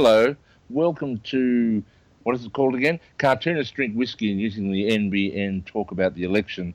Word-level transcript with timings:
Hello, 0.00 0.36
welcome 0.70 1.18
to 1.24 1.82
what 2.22 2.36
is 2.36 2.44
it 2.44 2.52
called 2.52 2.76
again? 2.76 3.00
Cartoonists 3.18 3.72
drink 3.72 3.96
whiskey 3.96 4.30
and 4.30 4.40
using 4.40 4.70
the 4.70 4.90
NBN 4.90 5.64
talk 5.66 5.90
about 5.90 6.14
the 6.14 6.22
election 6.22 6.72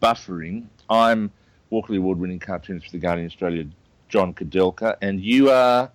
buffering. 0.00 0.66
I'm 0.88 1.32
Walkley 1.70 1.96
Award-winning 1.96 2.38
cartoonist 2.38 2.86
for 2.86 2.92
the 2.92 2.98
Guardian 3.00 3.26
Australia, 3.26 3.64
John 4.08 4.32
Kudelka, 4.34 4.96
and 5.02 5.20
you 5.20 5.50
are. 5.50 5.90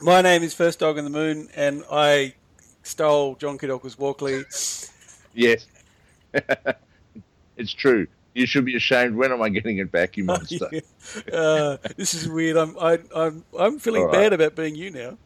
My 0.00 0.20
name 0.20 0.42
is 0.42 0.52
First 0.52 0.80
Dog 0.80 0.98
on 0.98 1.04
the 1.04 1.10
Moon, 1.10 1.48
and 1.54 1.84
I 1.92 2.34
stole 2.82 3.36
John 3.36 3.56
Kudelka's 3.56 3.96
Walkley. 3.96 4.42
Yes, 5.32 5.68
it's 7.56 7.72
true. 7.72 8.08
You 8.34 8.46
should 8.46 8.64
be 8.64 8.74
ashamed. 8.74 9.14
When 9.14 9.30
am 9.30 9.40
I 9.42 9.50
getting 9.50 9.78
it 9.78 9.92
back, 9.92 10.16
you 10.16 10.24
monster? 10.32 10.68
uh, 11.32 11.76
this 11.96 12.14
is 12.14 12.28
weird. 12.28 12.56
I'm 12.56 12.76
I, 12.80 12.98
I'm 13.14 13.44
I'm 13.56 13.78
feeling 13.78 14.02
right. 14.06 14.12
bad 14.12 14.32
about 14.32 14.56
being 14.56 14.74
you 14.74 14.90
now. 14.90 15.18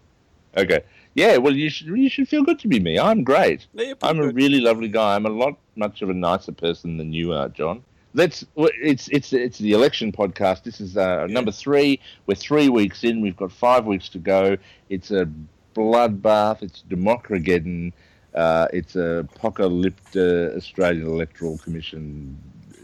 Okay. 0.57 0.81
Yeah, 1.15 1.39
well, 1.39 1.55
you 1.57 1.69
should 1.71 1.89
you 1.89 2.09
should 2.09 2.29
feel 2.29 2.43
good 2.45 2.59
to 2.61 2.69
be 2.69 2.79
me. 2.81 2.99
I'm 2.99 3.25
great. 3.25 3.67
Yeah, 3.75 3.95
I'm 4.03 4.19
a 4.21 4.27
good. 4.27 4.37
really 4.37 4.61
lovely 4.61 4.89
guy. 4.89 5.17
I'm 5.17 5.27
a 5.27 5.31
lot 5.31 5.59
much 5.77 6.03
of 6.03 6.11
a 6.11 6.15
nicer 6.15 6.53
person 6.53 6.97
than 6.99 7.13
you 7.13 7.33
are, 7.33 7.49
John. 7.49 7.83
Let's. 8.15 8.45
It's 8.57 9.09
it's 9.09 9.33
it's 9.33 9.59
the 9.59 9.73
election 9.73 10.13
podcast. 10.13 10.63
This 10.65 10.81
is 10.81 10.97
uh, 10.97 11.27
number 11.29 11.51
three. 11.53 12.01
We're 12.27 12.35
three 12.37 12.69
weeks 12.69 13.03
in. 13.05 13.21
We've 13.21 13.37
got 13.37 13.51
five 13.53 13.87
weeks 13.87 14.09
to 14.11 14.19
go. 14.19 14.57
It's 14.89 15.11
a 15.11 15.29
bloodbath. 15.75 16.63
It's 16.63 16.83
Democrageddon. 16.89 17.93
Uh, 18.35 18.69
it's 18.73 18.95
a 18.97 19.27
apocalyptic 19.35 20.57
Australian 20.57 21.07
Electoral 21.07 21.59
Commission 21.59 22.37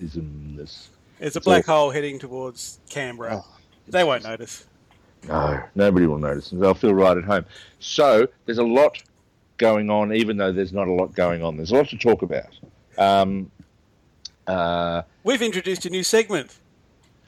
ismness. 0.02 0.88
It's 1.20 1.36
a 1.36 1.40
So- 1.40 1.44
black 1.44 1.66
hole 1.66 1.90
heading 1.90 2.18
towards 2.18 2.80
Canberra. 2.90 3.42
Oh, 3.42 3.56
they 3.88 4.04
won't 4.04 4.24
notice. 4.24 4.66
No, 5.28 5.62
nobody 5.74 6.06
will 6.06 6.18
notice. 6.18 6.50
They'll 6.50 6.74
feel 6.74 6.94
right 6.94 7.16
at 7.16 7.24
home. 7.24 7.44
So 7.80 8.28
there's 8.44 8.58
a 8.58 8.64
lot 8.64 9.02
going 9.58 9.90
on, 9.90 10.12
even 10.14 10.36
though 10.36 10.52
there's 10.52 10.72
not 10.72 10.86
a 10.88 10.92
lot 10.92 11.14
going 11.14 11.42
on. 11.42 11.56
There's 11.56 11.70
a 11.72 11.74
lot 11.76 11.88
to 11.88 11.98
talk 11.98 12.22
about. 12.22 12.46
Um, 12.98 13.50
uh, 14.46 15.02
We've 15.24 15.42
introduced 15.42 15.84
a 15.86 15.90
new 15.90 16.02
segment. 16.02 16.56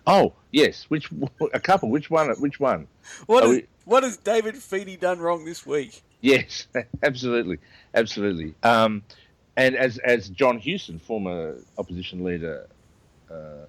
oh 0.07 0.33
yes, 0.53 0.85
which 0.89 1.11
a 1.53 1.61
couple? 1.61 1.89
Which 1.91 2.11
one? 2.11 2.29
Which 2.41 2.61
one? 2.61 2.87
What, 3.27 3.49
we- 3.49 3.67
what 3.85 4.03
has 4.03 4.17
David 4.17 4.57
Feeney 4.57 4.97
done 4.97 5.19
wrong 5.19 5.45
this 5.45 5.67
week? 5.67 6.03
Yes, 6.21 6.67
absolutely, 7.03 7.59
absolutely. 7.95 8.55
Um, 8.63 9.03
and 9.57 9.75
as 9.77 9.99
as 9.99 10.29
John 10.29 10.59
Hewson, 10.59 10.99
former 10.99 11.57
opposition 11.79 12.23
leader 12.25 12.67
uh, 13.31 13.67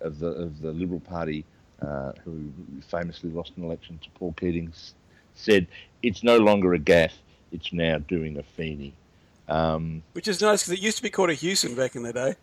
of 0.00 0.18
the 0.18 0.28
of 0.28 0.60
the 0.62 0.72
Liberal 0.72 1.00
Party, 1.00 1.44
uh, 1.82 2.12
who 2.24 2.52
famously 2.88 3.30
lost 3.30 3.52
an 3.56 3.64
election 3.64 3.98
to 4.02 4.10
Paul 4.10 4.34
Keating, 4.34 4.72
said, 5.34 5.66
"It's 6.02 6.22
no 6.22 6.38
longer 6.38 6.74
a 6.74 6.78
gaff; 6.78 7.14
it's 7.52 7.72
now 7.72 7.98
doing 7.98 8.38
a 8.38 8.42
Feeney." 8.42 8.94
Um, 9.48 10.02
Which 10.12 10.28
is 10.28 10.40
nice 10.40 10.62
because 10.62 10.78
it 10.78 10.82
used 10.82 10.98
to 10.98 11.02
be 11.02 11.10
called 11.10 11.30
a 11.30 11.34
Hewson 11.34 11.74
back 11.74 11.96
in 11.96 12.02
the 12.02 12.12
day. 12.12 12.34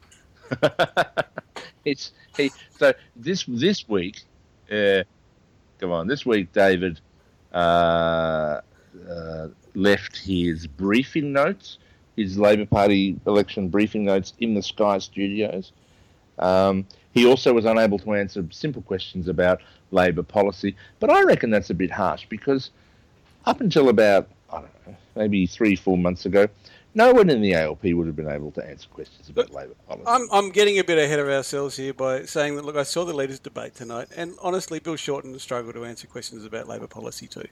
it's 1.86 2.12
he, 2.36 2.52
so 2.78 2.94
this 3.16 3.46
this 3.48 3.88
week. 3.88 4.22
Uh, 4.72 5.04
come 5.80 5.92
on, 5.92 6.08
this 6.08 6.26
week, 6.26 6.52
David 6.54 7.00
uh, 7.54 8.62
uh, 9.10 9.48
left 9.76 10.18
his 10.18 10.66
briefing 10.66 11.32
notes, 11.32 11.78
his 12.16 12.38
Labor 12.38 12.66
Party 12.66 13.20
election 13.28 13.70
briefing 13.70 14.06
notes, 14.06 14.34
in 14.40 14.54
the 14.56 14.64
Sky 14.64 14.98
Studios. 14.98 15.72
Um, 16.40 16.88
he 17.16 17.26
also 17.26 17.54
was 17.54 17.66
unable 17.66 17.98
to 18.00 18.14
answer 18.14 18.46
simple 18.52 18.84
questions 18.84 19.28
about 19.28 19.62
Labor 19.90 20.22
policy, 20.22 20.76
but 21.00 21.10
I 21.10 21.24
reckon 21.24 21.50
that's 21.50 21.72
a 21.72 21.74
bit 21.74 21.90
harsh 21.90 22.26
because 22.30 22.70
up 23.46 23.62
until 23.62 23.90
about 23.90 24.28
I 24.52 24.58
don't 24.58 24.88
know, 24.88 24.96
maybe 25.16 25.48
three, 25.48 25.76
four 25.76 25.98
months 25.98 26.26
ago, 26.26 26.48
no 26.94 27.14
one 27.14 27.30
in 27.30 27.42
the 27.42 27.54
ALP 27.56 27.84
would 27.84 28.06
have 28.06 28.16
been 28.16 28.30
able 28.30 28.52
to 28.52 28.66
answer 28.66 28.88
questions 28.90 29.30
about 29.30 29.52
Labor 29.52 29.76
policy. 29.88 30.06
I'm, 30.08 30.28
I'm 30.32 30.50
getting 30.50 30.78
a 30.78 30.84
bit 30.84 30.98
ahead 30.98 31.20
of 31.20 31.28
ourselves 31.28 31.78
here 31.78 31.94
by 31.94 32.24
saying 32.24 32.58
that, 32.58 32.66
look, 32.66 32.76
I 32.76 32.84
saw 32.84 33.06
the 33.06 33.14
leaders' 33.14 33.40
debate 33.40 33.76
tonight, 33.76 34.10
and 34.16 34.36
honestly, 34.42 34.80
Bill 34.80 34.96
Shorten 34.96 35.38
struggled 35.40 35.76
to 35.76 35.86
answer 35.86 36.08
questions 36.08 36.46
about 36.46 36.68
Labor 36.68 36.88
policy 36.88 37.28
too. 37.28 37.48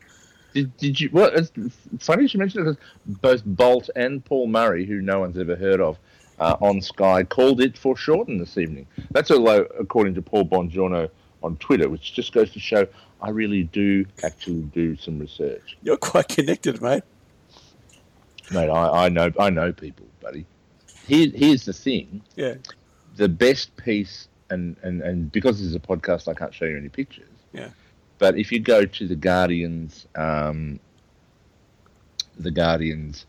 Did, 0.53 0.75
did 0.77 0.99
you? 0.99 1.09
Well, 1.11 1.31
it's 1.33 1.51
funny 2.05 2.23
you 2.23 2.27
should 2.27 2.39
mention 2.39 2.61
it 2.61 2.63
because 2.63 2.77
both 3.05 3.43
Bolt 3.45 3.89
and 3.95 4.23
Paul 4.23 4.47
Murray, 4.47 4.85
who 4.85 5.01
no 5.01 5.19
one's 5.19 5.37
ever 5.37 5.55
heard 5.55 5.81
of, 5.81 5.97
uh, 6.39 6.55
on 6.61 6.81
Sky, 6.81 7.23
called 7.23 7.61
it 7.61 7.77
foreshortened 7.77 8.41
this 8.41 8.57
evening. 8.57 8.87
That's 9.11 9.31
although, 9.31 9.67
according 9.79 10.15
to 10.15 10.21
Paul 10.21 10.45
Bongiorno 10.45 11.09
on 11.41 11.57
Twitter, 11.57 11.89
which 11.89 12.13
just 12.13 12.33
goes 12.33 12.51
to 12.53 12.59
show 12.59 12.87
I 13.23 13.29
really 13.29 13.63
do 13.63 14.05
actually 14.21 14.63
do 14.63 14.97
some 14.97 15.17
research. 15.17 15.77
You're 15.81 15.97
quite 15.97 16.27
connected, 16.27 16.81
mate. 16.81 17.03
Mate, 18.51 18.69
I, 18.69 19.05
I 19.05 19.09
know 19.09 19.31
I 19.39 19.49
know 19.49 19.71
people, 19.71 20.05
buddy. 20.21 20.45
Here, 21.07 21.31
here's 21.33 21.63
the 21.63 21.73
thing: 21.73 22.21
Yeah, 22.35 22.55
the 23.15 23.29
best 23.29 23.75
piece, 23.77 24.27
and, 24.49 24.75
and, 24.83 25.01
and 25.01 25.31
because 25.31 25.59
this 25.59 25.67
is 25.67 25.75
a 25.75 25.79
podcast, 25.79 26.27
I 26.27 26.33
can't 26.33 26.53
show 26.53 26.65
you 26.65 26.77
any 26.77 26.89
pictures. 26.89 27.29
Yeah. 27.53 27.69
But 28.19 28.37
if 28.37 28.51
you 28.51 28.59
go 28.59 28.85
to 28.85 29.07
the 29.07 29.15
Guardian's, 29.15 30.05
um, 30.15 30.79
the 32.37 32.51
Guardian's, 32.51 33.25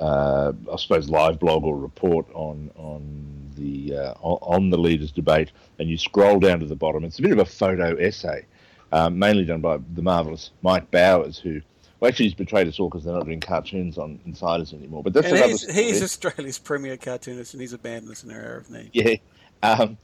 uh, 0.00 0.52
I 0.72 0.76
suppose 0.76 1.08
live 1.08 1.38
blog 1.38 1.64
or 1.64 1.76
report 1.76 2.26
on 2.32 2.70
on 2.76 3.52
the 3.56 3.96
uh, 3.96 4.12
on 4.22 4.70
the 4.70 4.78
leaders' 4.78 5.12
debate, 5.12 5.52
and 5.78 5.88
you 5.88 5.96
scroll 5.96 6.38
down 6.40 6.60
to 6.60 6.66
the 6.66 6.76
bottom, 6.76 7.04
it's 7.04 7.18
a 7.18 7.22
bit 7.22 7.32
of 7.32 7.38
a 7.38 7.44
photo 7.44 7.94
essay, 7.96 8.46
um, 8.92 9.18
mainly 9.18 9.44
done 9.44 9.60
by 9.60 9.78
the 9.94 10.02
marvelous 10.02 10.50
Mike 10.62 10.90
Bowers, 10.90 11.38
who. 11.38 11.60
Well, 12.00 12.08
actually, 12.08 12.26
he's 12.26 12.34
betrayed 12.34 12.68
us 12.68 12.80
all 12.80 12.90
because 12.90 13.04
they're 13.04 13.14
not 13.14 13.24
doing 13.24 13.40
cartoons 13.40 13.96
on 13.98 14.18
Insiders 14.26 14.74
anymore. 14.74 15.02
But 15.02 15.14
that's 15.14 15.28
and 15.28 15.36
another 15.36 15.52
he's, 15.52 15.74
he's 15.74 16.02
Australia's 16.02 16.58
premier 16.58 16.96
cartoonist, 16.96 17.54
and 17.54 17.60
he's 17.60 17.72
abandoned 17.72 18.10
us 18.10 18.24
in 18.24 18.32
our 18.32 18.40
hour 18.40 18.56
of 18.58 18.70
need. 18.70 18.90
Yeah, 18.92 19.14
um, 19.62 19.96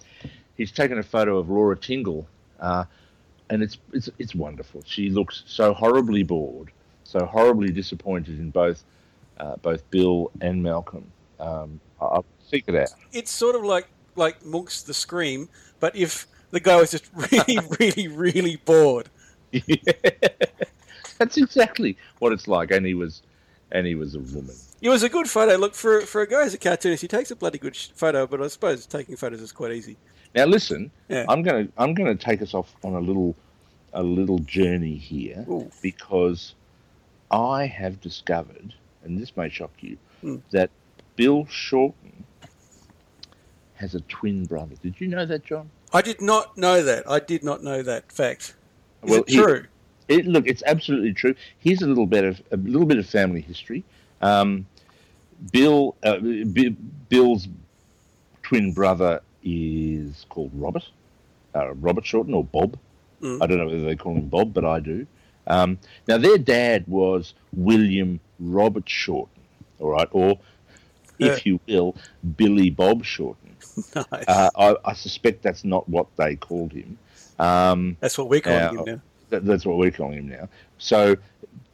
he's 0.57 0.72
taken 0.72 0.99
a 0.99 1.03
photo 1.03 1.39
of 1.39 1.51
Laura 1.51 1.77
Tingle, 1.77 2.27
uh, 2.61 2.84
and 3.51 3.62
it's 3.62 3.78
it's 3.93 4.09
it's 4.19 4.34
wonderful. 4.34 4.83
She 4.87 5.11
looks 5.11 5.43
so 5.47 5.75
horribly 5.75 6.22
bored, 6.22 6.71
so 7.05 7.27
horribly 7.27 7.72
disappointed 7.72 8.39
in 8.39 8.51
both 8.51 8.84
uh, 9.41 9.56
both 9.56 9.89
Bill 9.91 10.31
and 10.41 10.62
Malcolm. 10.62 11.11
Um, 11.39 11.81
I'll 12.01 12.25
seek 12.49 12.65
it 12.69 12.75
out. 12.75 12.91
It's 13.12 13.31
sort 13.31 13.56
of 13.56 13.65
like 13.65 13.89
like 14.17 14.45
Munch's 14.45 14.83
The 14.83 14.95
Scream, 14.95 15.49
but 15.81 15.97
if 15.97 16.27
the 16.51 16.61
guy 16.61 16.77
was 16.77 16.91
just 16.91 17.11
really, 17.33 17.59
really, 17.78 18.09
really 18.09 18.56
bored. 18.56 19.09
That's 21.19 21.37
exactly 21.37 21.97
what 22.19 22.33
it's 22.33 22.48
like, 22.48 22.71
and 22.71 22.84
he 22.87 22.95
was 22.95 23.22
and 23.72 23.87
he 23.87 23.95
was 23.95 24.15
a 24.15 24.21
woman. 24.21 24.54
It 24.81 24.89
was 24.89 25.03
a 25.03 25.09
good 25.09 25.28
photo. 25.28 25.57
Look, 25.57 25.75
for, 25.75 26.01
for 26.03 26.22
a 26.22 26.27
guy 26.27 26.45
who's 26.45 26.54
a 26.54 26.59
cartoonist, 26.59 27.03
he 27.03 27.09
takes 27.09 27.31
a 27.31 27.36
bloody 27.36 27.59
good 27.59 27.77
photo, 27.77 28.27
but 28.27 28.41
I 28.41 28.48
suppose 28.48 28.86
taking 28.86 29.15
photos 29.16 29.41
is 29.43 29.53
quite 29.53 29.72
easy. 29.72 29.97
Now 30.34 30.47
listen, 30.47 30.91
Yeah. 31.09 31.25
I'm 31.28 31.43
gonna 31.43 31.69
I'm 31.77 31.95
gonna 31.95 32.15
take 32.15 32.41
us 32.43 32.54
off 32.54 32.75
on 32.83 32.95
a 32.95 33.01
little 33.01 33.34
a 33.93 34.03
little 34.03 34.39
journey 34.41 34.95
here 34.95 35.45
Ooh. 35.48 35.71
because 35.83 36.54
I 37.31 37.66
have 37.66 38.01
discovered, 38.01 38.75
and 39.04 39.18
this 39.18 39.36
may 39.36 39.48
shock 39.48 39.72
you, 39.80 39.97
Hmm. 40.20 40.36
that 40.50 40.70
Bill 41.16 41.47
Shorten 41.47 42.24
has 43.74 43.94
a 43.94 44.00
twin 44.02 44.44
brother. 44.44 44.74
Did 44.82 45.00
you 45.00 45.08
know 45.08 45.24
that, 45.26 45.44
John? 45.44 45.70
I 45.92 46.02
did 46.02 46.20
not 46.20 46.56
know 46.56 46.82
that. 46.82 47.08
I 47.10 47.18
did 47.20 47.42
not 47.42 47.62
know 47.62 47.82
that 47.82 48.12
fact. 48.12 48.54
Is 49.02 49.10
Well, 49.10 49.24
it 49.26 49.28
true? 49.28 49.64
It, 50.08 50.26
look, 50.26 50.47
it's 50.47 50.62
absolutely 50.66 51.14
true. 51.14 51.34
Here's 51.58 51.82
a 51.82 51.86
little 51.86 52.06
bit 52.06 52.24
of 52.24 52.42
a 52.50 52.56
little 52.56 52.86
bit 52.86 52.98
of 52.98 53.06
family 53.06 53.41
history. 53.41 53.84
Um, 54.20 54.66
Bill, 55.52 55.97
uh, 56.02 56.18
B- 56.18 56.76
Bill's 57.08 57.48
twin 58.42 58.72
brother 58.72 59.20
is 59.42 60.26
called 60.28 60.50
Robert, 60.54 60.84
uh, 61.54 61.72
Robert 61.74 62.04
Shorten 62.04 62.34
or 62.34 62.44
Bob. 62.44 62.78
Mm. 63.22 63.42
I 63.42 63.47
don't 63.47 63.58
know 63.58 63.66
whether 63.66 63.84
they 63.84 63.97
call 63.97 64.14
him 64.16 64.28
Bob, 64.28 64.52
but 64.52 64.64
I 64.64 64.80
do. 64.80 65.06
Um, 65.50 65.78
now, 66.06 66.16
their 66.18 66.38
dad 66.38 66.84
was 66.86 67.34
William 67.52 68.20
Robert 68.38 68.88
Shorten, 68.88 69.42
all 69.80 69.91
right, 69.91 70.08
or 70.12 70.38
if 71.18 71.44
you 71.44 71.60
will, 71.66 71.97
Billy 72.36 72.70
Bob 72.70 73.04
Shorten. 73.04 73.56
nice. 73.94 74.24
Uh, 74.28 74.50
I, 74.56 74.76
I 74.84 74.92
suspect 74.94 75.42
that's 75.42 75.64
not 75.64 75.88
what 75.88 76.06
they 76.16 76.36
called 76.36 76.72
him. 76.72 76.98
Um, 77.38 77.97
That's 78.00 78.16
what 78.18 78.28
we're 78.28 78.41
calling 78.41 78.58
now- 78.60 78.70
him 78.84 78.94
now. 78.94 79.00
that, 79.30 79.44
that's 79.47 79.64
what 79.66 79.76
we're 79.78 79.91
calling 79.91 80.18
him 80.18 80.28
now. 80.28 80.48
So, 80.78 81.16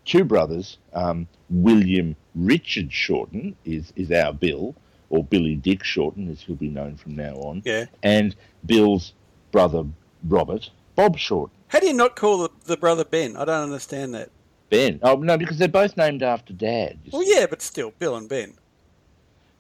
two 0.05 0.25
brothers, 0.25 0.79
um, 0.93 1.27
William 1.51 2.17
Richard 2.35 2.93
Shorten 2.93 3.57
is, 3.65 3.93
is 3.97 4.11
our 4.13 4.33
Bill, 4.33 4.75
or 5.11 5.23
Billy 5.25 5.55
Dick 5.57 5.85
Shorten, 5.85 6.31
as 6.31 6.41
he'll 6.41 6.57
be 6.57 6.69
known 6.69 6.97
from 6.97 7.15
now 7.17 7.35
on, 7.35 7.63
Yeah. 7.65 7.87
and 8.03 8.35
Bill's 8.65 9.13
brother, 9.53 9.85
Robert, 10.27 10.71
Bob 10.95 11.19
Shorten. 11.19 11.56
How 11.77 11.81
do 11.81 11.89
you 11.89 11.93
not 11.93 12.17
call 12.17 12.39
the, 12.39 12.49
the 12.65 12.77
brother 12.79 13.05
Ben? 13.05 13.37
I 13.37 13.45
don't 13.45 13.65
understand 13.65 14.15
that. 14.15 14.31
Ben. 14.71 14.99
Oh, 15.03 15.17
no, 15.17 15.37
because 15.37 15.59
they're 15.59 15.69
both 15.69 15.95
named 15.99 16.23
after 16.23 16.55
Dad. 16.55 16.99
Well, 17.13 17.23
yeah, 17.23 17.45
but 17.45 17.61
still, 17.61 17.93
Bill 17.99 18.17
and 18.17 18.27
Ben. 18.31 18.55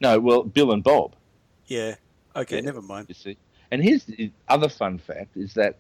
No, 0.01 0.19
well, 0.19 0.43
Bill 0.43 0.73
and 0.73 0.83
Bob, 0.83 1.15
Yeah. 1.67 1.97
Okay, 2.35 2.57
Yeah. 2.57 2.63
never 2.63 2.81
mind. 2.81 3.11
you 3.11 3.15
see. 3.15 3.37
And 3.71 3.83
here's 3.85 4.05
the 4.05 4.33
other 4.49 4.71
fun 4.71 4.97
fact 4.97 5.37
is 5.37 5.53
that 5.55 5.77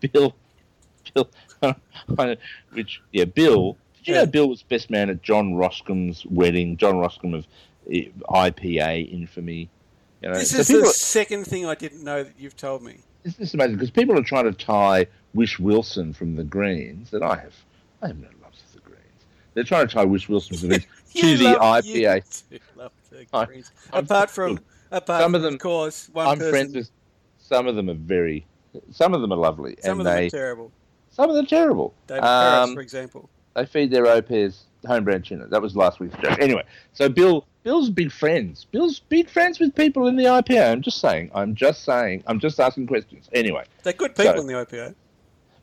Bill 0.00 0.34
Bill, 1.14 1.30
which 2.72 3.00
yeah, 3.12 3.24
Bill. 3.26 3.76
Did 3.98 4.08
you 4.08 4.14
Yeah. 4.14 4.20
know 4.22 4.26
Bill 4.26 4.48
was 4.48 4.64
best 4.64 4.90
man 4.90 5.10
at 5.10 5.22
John 5.22 5.52
Roskam's 5.54 6.26
wedding? 6.26 6.76
John 6.76 6.96
Roscombe 6.96 7.34
of 7.36 7.46
eh, 7.88 8.06
IPA 8.28 9.12
infamy. 9.12 9.68
You 10.22 10.30
know, 10.30 10.34
This 10.34 10.50
so 10.50 10.58
is 10.58 10.66
the 10.68 10.80
are- 10.80 10.86
second 10.86 11.44
thing 11.44 11.66
I 11.66 11.76
didn't 11.76 12.02
know 12.02 12.24
that 12.24 12.34
you've 12.36 12.56
told 12.56 12.82
me. 12.82 12.96
Isn't 13.22 13.38
this 13.38 13.52
amazing? 13.52 13.74
Because 13.74 13.90
people 13.90 14.18
are 14.18 14.22
trying 14.22 14.44
to 14.44 14.52
tie 14.52 15.06
Whish-Wilson 15.34 16.12
from 16.12 16.36
the 16.36 16.44
Greens, 16.44 17.10
that 17.10 17.22
I 17.22 17.36
have, 17.36 17.54
I 18.02 18.08
have 18.08 18.18
no 18.18 18.28
love 18.42 18.52
for 18.54 18.74
the 18.78 18.80
Greens. 18.80 19.00
They're 19.54 19.64
trying 19.64 19.86
to 19.88 19.94
tie 19.94 20.04
Whish-Wilson 20.04 20.56
from 20.58 20.68
the 20.68 20.78
Greens 20.78 20.86
to 21.14 21.26
You 21.26 21.36
the 21.38 21.44
love- 21.58 21.84
you 21.86 22.02
IPA. 22.02 22.42
do 22.50 22.58
love 22.76 22.92
the 23.10 23.24
Greens. 23.46 23.72
I'm- 23.92 24.04
apart 24.04 24.30
from, 24.30 24.52
look, 24.54 24.62
apart 24.90 25.22
some 25.22 25.32
from, 25.32 25.34
of 25.36 25.42
them- 25.42 25.54
of 25.54 25.60
course, 25.60 26.10
one 26.12 26.26
I'm 26.26 26.38
person. 26.38 26.50
friends 26.50 26.74
with 26.74 26.90
some 27.38 27.66
of 27.66 27.76
them 27.76 27.90
are 27.90 27.94
very, 27.94 28.46
some 28.90 29.14
of 29.14 29.20
them 29.20 29.32
are 29.32 29.36
lovely, 29.38 29.76
some 29.82 29.98
of 30.00 30.04
them 30.04 30.14
they, 30.14 30.26
are 30.26 30.30
terrible. 30.30 30.72
some 31.10 31.30
of 31.30 31.36
them 31.36 31.44
are 31.44 31.48
terrible. 31.48 31.94
David 32.06 32.24
Harris, 32.24 32.68
Um, 32.68 32.74
for 32.74 32.80
example. 32.80 33.28
they 33.54 33.66
feed 33.66 33.90
their 33.90 34.06
au 34.06 34.22
pairs 34.22 34.64
home 34.86 35.04
brand 35.04 35.24
tuna. 35.24 35.46
That 35.48 35.60
was 35.60 35.76
last 35.76 36.00
week's 36.00 36.16
joke. 36.22 36.38
Anyway, 36.40 36.64
so 36.94 37.08
Bill, 37.08 37.44
Bill's 37.64 37.90
big 37.90 38.10
friends. 38.10 38.66
Bill's 38.70 39.00
big 39.00 39.28
friends 39.28 39.58
with 39.60 39.74
people 39.74 40.06
in 40.06 40.16
the 40.16 40.24
IPA. 40.24 40.72
I'm 40.72 40.80
just 40.80 41.00
saying. 41.00 41.30
I'm 41.34 41.54
just 41.54 41.84
saying. 41.84 42.22
I'm 42.26 42.38
just 42.40 42.58
asking 42.58 42.86
questions. 42.86 43.28
Anyway, 43.34 43.64
They're 43.82 43.92
good 43.92 44.14
people 44.16 44.34
so- 44.36 44.40
in 44.40 44.46
the 44.46 44.54
IPO. 44.54 44.94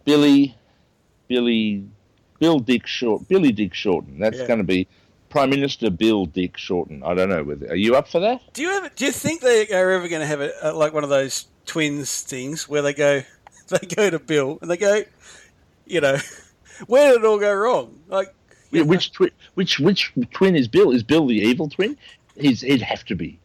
Billy, 0.07 0.56
Billy, 1.27 1.83
Bill 2.39 2.59
Dick 2.59 2.88
Short, 2.88 3.27
Billy 3.27 3.51
Dick 3.51 3.74
Shorten. 3.74 4.19
That's 4.19 4.38
Yeah. 4.38 4.48
going 4.48 4.59
to 4.59 4.63
be 4.63 4.88
Prime 5.30 5.50
Minister 5.50 5.89
Bill 5.89 6.25
Dick 6.25 6.57
Shorten. 6.57 7.04
I 7.04 7.13
don't 7.13 7.27
know 7.27 7.44
whether 7.44 7.68
are 7.69 7.75
you 7.75 7.98
up 7.98 8.07
for 8.07 8.21
that? 8.21 8.39
Do 8.54 8.62
you 8.62 8.71
ever? 8.71 8.89
Do 8.95 9.06
you 9.06 9.12
think 9.12 9.42
they 9.42 9.68
are 9.68 9.92
ever 9.92 10.07
going 10.07 10.21
to 10.21 10.25
have 10.25 10.39
a, 10.39 10.71
like 10.71 10.94
one 10.94 11.04
of 11.04 11.09
those 11.09 11.48
twins 11.65 12.21
things 12.21 12.69
where 12.69 12.81
they 12.81 12.94
go, 12.94 13.21
they 13.68 13.86
go 13.95 14.09
to 14.09 14.18
Bill 14.18 14.57
and 14.62 14.71
they 14.71 14.77
go, 14.77 15.01
you 15.86 16.00
know, 16.00 16.18
where 16.88 17.12
did 17.12 17.21
it 17.21 17.25
all 17.25 17.38
go 17.38 17.53
wrong? 17.53 18.00
Like, 18.07 18.33
know, 18.71 18.86
Which 18.86 19.12
twi- 19.12 19.31
which 19.56 19.77
which 19.77 20.13
twin 20.31 20.56
is 20.56 20.69
Bill? 20.69 20.92
Is 20.92 21.03
Bill 21.03 21.27
the 21.27 21.36
evil 21.38 21.68
twin? 21.68 21.98
He's 22.38 22.62
he'd 22.62 22.81
have 22.81 23.03
to 23.06 23.15
be. 23.15 23.39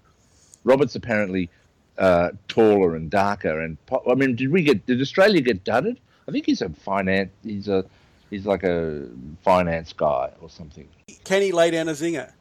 Robert's 0.62 0.94
apparently 0.94 1.50
uh, 1.98 2.30
taller 2.46 2.94
and 2.94 3.10
darker, 3.10 3.58
and 3.60 3.84
po- 3.86 4.04
I 4.08 4.14
mean, 4.14 4.36
did 4.36 4.52
we 4.52 4.62
get? 4.62 4.86
Did 4.86 5.00
Australia 5.00 5.40
get 5.40 5.64
dudded? 5.64 5.98
I 6.28 6.32
think 6.32 6.46
he's 6.46 6.62
a 6.62 6.68
finance. 6.68 7.30
He's 7.42 7.68
a 7.68 7.84
he's 8.30 8.46
like 8.46 8.64
a 8.64 9.06
finance 9.42 9.92
guy 9.92 10.30
or 10.40 10.50
something. 10.50 10.88
can 11.24 11.42
he 11.42 11.52
lay 11.52 11.70
down 11.70 11.88
a 11.88 11.92
zinger? 11.92 12.32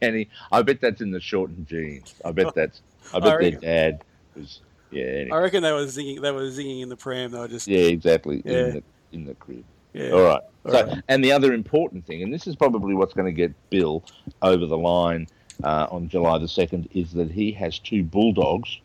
Can 0.00 0.14
he? 0.16 0.28
I 0.50 0.62
bet 0.62 0.80
that's 0.80 1.00
in 1.00 1.10
the 1.10 1.20
shortened 1.20 1.66
genes. 1.66 2.14
I 2.24 2.32
bet 2.32 2.54
that's. 2.54 2.80
I 3.12 3.18
I 3.18 3.20
bet 3.20 3.40
their 3.40 3.50
dad 3.52 4.04
was. 4.36 4.60
Yeah. 4.90 5.04
Anyway. 5.04 5.30
I 5.30 5.40
reckon 5.40 5.62
they 5.62 5.72
were 5.72 5.84
zinging. 5.84 6.20
They 6.20 6.30
were 6.30 6.42
zinging 6.42 6.82
in 6.82 6.88
the 6.88 6.96
pram. 6.96 7.30
They 7.30 7.38
were 7.38 7.48
just 7.48 7.66
Yeah, 7.66 7.84
exactly. 7.84 8.42
Yeah. 8.44 8.52
In 8.52 8.74
the 8.74 8.82
in 9.12 9.24
the 9.24 9.34
crib. 9.34 9.64
yeah. 9.92 10.10
All 10.10 10.22
right. 10.22 10.42
All 10.64 10.72
so, 10.72 10.86
right. 10.86 11.02
and 11.08 11.24
the 11.24 11.32
other 11.32 11.52
important 11.52 12.06
thing, 12.06 12.22
and 12.22 12.32
this 12.32 12.46
is 12.46 12.56
probably 12.56 12.94
what's 12.94 13.14
going 13.14 13.26
to 13.26 13.32
get 13.32 13.52
Bill 13.70 14.04
over 14.42 14.64
the 14.66 14.78
line 14.78 15.26
uh, 15.64 15.86
on 15.90 16.08
July 16.08 16.38
the 16.38 16.48
second, 16.48 16.88
is 16.92 17.12
that 17.12 17.30
he 17.30 17.52
has 17.52 17.78
two 17.78 18.02
bulldogs, 18.02 18.78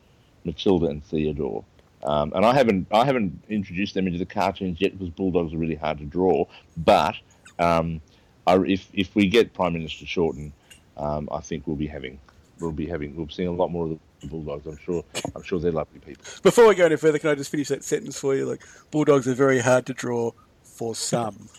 Matilda 0.44 0.88
and 0.88 1.04
Theodore. 1.06 1.63
Um, 2.04 2.32
and 2.36 2.46
I 2.46 2.54
haven't 2.54 2.88
I 2.92 3.06
haven't 3.06 3.44
introduced 3.50 3.94
them 3.94 4.08
into 4.08 4.20
the 4.20 4.26
cartoons 4.26 4.80
yet 4.80 4.98
because 4.98 5.10
bulldogs 5.10 5.54
are 5.54 5.58
really 5.58 5.76
hard 5.76 5.98
to 6.00 6.06
draw. 6.06 6.46
But 6.78 7.16
um, 7.60 8.02
I, 8.46 8.58
if 8.58 8.88
if 8.94 9.16
we 9.16 9.28
get 9.28 9.54
Prime 9.54 9.74
Minister 9.74 10.06
Shorten, 10.06 10.54
um, 10.96 11.28
I 11.32 11.40
think 11.40 11.66
we'll 11.68 11.76
be 11.76 11.88
having 11.88 12.20
we'll 12.60 12.72
be 12.72 12.88
having 12.88 13.16
we'll 13.16 13.26
be 13.26 13.34
seeing 13.34 13.48
a 13.48 13.52
lot 13.52 13.72
more 13.72 13.86
of 13.86 14.00
the 14.22 14.28
bulldogs. 14.28 14.66
I'm 14.68 14.78
sure 14.78 15.04
I'm 15.36 15.44
sure 15.44 15.60
they're 15.60 15.72
lovely 15.72 16.00
people. 16.00 16.24
Before 16.44 16.68
we 16.68 16.76
go 16.76 16.86
any 16.86 16.98
further, 16.98 17.20
can 17.20 17.32
I 17.32 17.36
just 17.36 17.52
finish 17.52 17.68
that 17.70 17.84
sentence 17.84 18.20
for 18.20 18.36
you? 18.36 18.46
Like, 18.46 18.64
bulldogs 18.92 19.28
are 19.28 19.34
very 19.34 19.60
hard 19.60 19.86
to 19.88 19.94
draw 19.94 20.32
for 20.64 20.96
some. 20.96 21.50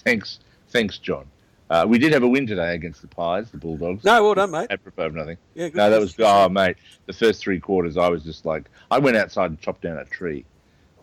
Thanks, 0.05 0.39
thanks, 0.69 0.99
John. 0.99 1.27
Uh, 1.69 1.85
we 1.89 1.99
did 1.99 2.13
have 2.13 2.23
a 2.23 2.29
win 2.29 2.47
today 2.47 2.75
against 2.75 3.03
the 3.03 3.09
Pies, 3.09 3.51
the 3.51 3.59
Bulldogs. 3.59 4.05
No, 4.05 4.23
well 4.23 4.35
done, 4.35 4.53
mate. 4.53 4.69
I 4.71 4.77
prefer 4.77 5.09
nothing. 5.09 5.37
Yeah, 5.55 5.69
good. 5.69 5.77
No, 5.77 5.91
that 5.91 6.01
was 6.01 6.15
oh 6.21 6.49
mate. 6.49 6.77
The 7.07 7.13
first 7.13 7.41
three 7.43 7.59
quarters, 7.59 7.97
I 7.97 8.09
was 8.09 8.23
just 8.23 8.45
like, 8.47 8.71
I 8.91 8.99
went 8.99 9.17
outside 9.17 9.51
and 9.51 9.61
chopped 9.61 9.83
down 9.83 9.99
a 9.99 10.05
tree. 10.05 10.45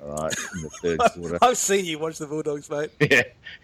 All 0.01 0.15
right, 0.15 0.33
in 0.55 0.61
the 0.63 0.69
third 0.81 0.99
quarter. 1.15 1.37
I've 1.41 1.57
seen 1.57 1.85
you 1.85 1.99
watch 1.99 2.17
the 2.17 2.27
Bulldogs, 2.27 2.69
mate. 2.69 2.91
yeah, 3.11 3.23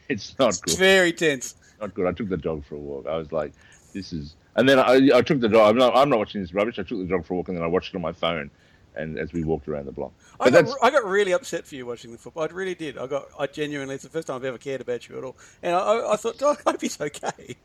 it's 0.09 0.37
not 0.39 0.49
It's 0.49 0.59
good. 0.59 0.77
very 0.77 1.13
tense. 1.13 1.55
Not 1.79 1.93
good. 1.93 2.05
I 2.05 2.11
took 2.11 2.27
the 2.29 2.37
dog 2.37 2.65
for 2.65 2.75
a 2.75 2.79
walk. 2.79 3.07
I 3.07 3.15
was 3.15 3.31
like, 3.31 3.53
this 3.93 4.11
is. 4.11 4.35
And 4.55 4.67
then 4.67 4.77
I, 4.79 5.17
I 5.17 5.21
took 5.21 5.39
the 5.39 5.47
dog. 5.47 5.69
I'm 5.71 5.77
not, 5.77 5.95
I'm 5.95 6.09
not 6.09 6.19
watching 6.19 6.41
this 6.41 6.53
rubbish. 6.53 6.79
I 6.79 6.83
took 6.83 6.97
the 6.99 7.05
dog 7.05 7.25
for 7.25 7.33
a 7.33 7.37
walk, 7.37 7.47
and 7.47 7.55
then 7.57 7.63
I 7.63 7.67
watched 7.67 7.93
it 7.93 7.95
on 7.95 8.01
my 8.01 8.11
phone. 8.11 8.51
And 8.99 9.17
as 9.17 9.31
we 9.31 9.43
walked 9.43 9.67
around 9.67 9.85
the 9.85 9.91
block, 9.91 10.11
I 10.39 10.49
got, 10.49 10.67
I 10.83 10.89
got 10.89 11.05
really 11.05 11.31
upset 11.31 11.65
for 11.65 11.75
you 11.75 11.85
watching 11.85 12.11
the 12.11 12.17
football. 12.17 12.43
I 12.43 12.47
really 12.47 12.75
did. 12.75 12.97
I 12.97 13.07
got, 13.07 13.27
I 13.39 13.47
genuinely, 13.47 13.95
it's 13.95 14.03
the 14.03 14.09
first 14.09 14.27
time 14.27 14.35
I've 14.35 14.45
ever 14.45 14.57
cared 14.57 14.81
about 14.81 15.07
you 15.07 15.17
at 15.17 15.23
all. 15.23 15.37
And 15.63 15.73
I, 15.73 15.79
I, 15.79 16.13
I 16.13 16.15
thought, 16.17 16.35
oh, 16.41 16.55
I 16.65 16.71
hope 16.71 16.81
he's 16.81 16.99
okay. 16.99 17.55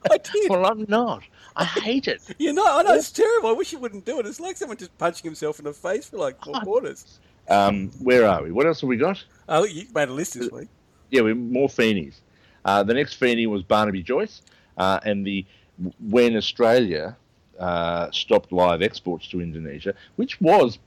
I 0.10 0.18
did. 0.18 0.50
well, 0.50 0.64
I'm 0.64 0.86
not. 0.88 1.22
I 1.56 1.64
hate 1.64 2.08
it. 2.08 2.22
You 2.38 2.52
know, 2.52 2.64
I 2.66 2.82
know 2.82 2.94
it's 2.94 3.10
terrible. 3.10 3.50
I 3.50 3.52
wish 3.52 3.72
you 3.72 3.78
wouldn't 3.78 4.04
do 4.04 4.18
it. 4.20 4.26
It's 4.26 4.40
like 4.40 4.56
someone 4.56 4.76
just 4.78 4.96
punching 4.96 5.24
himself 5.24 5.58
in 5.58 5.64
the 5.64 5.72
face 5.72 6.08
for 6.08 6.16
like 6.18 6.42
four 6.42 6.54
quarters. 6.60 7.18
Um, 7.48 7.88
where 8.00 8.26
are 8.26 8.42
we? 8.42 8.52
What 8.52 8.66
else 8.66 8.80
have 8.80 8.88
we 8.88 8.96
got? 8.96 9.22
Oh, 9.48 9.64
you 9.64 9.86
made 9.94 10.08
a 10.08 10.12
list 10.12 10.38
this 10.38 10.50
week. 10.50 10.68
yeah, 11.10 11.22
we 11.22 11.34
more 11.34 11.68
Feenies. 11.68 12.20
Uh, 12.64 12.82
the 12.82 12.94
next 12.94 13.18
Feenie 13.18 13.46
was 13.46 13.62
Barnaby 13.62 14.02
Joyce, 14.02 14.42
uh, 14.76 15.00
and 15.04 15.26
the 15.26 15.44
when 16.00 16.36
Australia 16.36 17.16
uh, 17.58 18.10
stopped 18.10 18.52
live 18.52 18.82
exports 18.82 19.28
to 19.28 19.40
Indonesia, 19.40 19.94
which 20.16 20.40
was, 20.40 20.78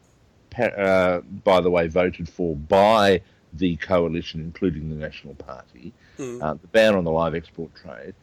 uh, 0.58 1.22
by 1.44 1.62
the 1.62 1.70
way, 1.70 1.88
voted 1.88 2.30
for 2.30 2.56
by 2.56 3.22
the 3.54 3.76
coalition, 3.78 4.40
including 4.42 4.90
the 4.90 4.96
National 4.96 5.36
Party, 5.36 5.94
Hmm. 6.18 6.42
uh, 6.42 6.54
the 6.56 6.68
ban 6.68 6.96
on 6.96 7.04
the 7.04 7.12
live 7.12 7.36
export 7.36 7.72
trade. 7.76 8.14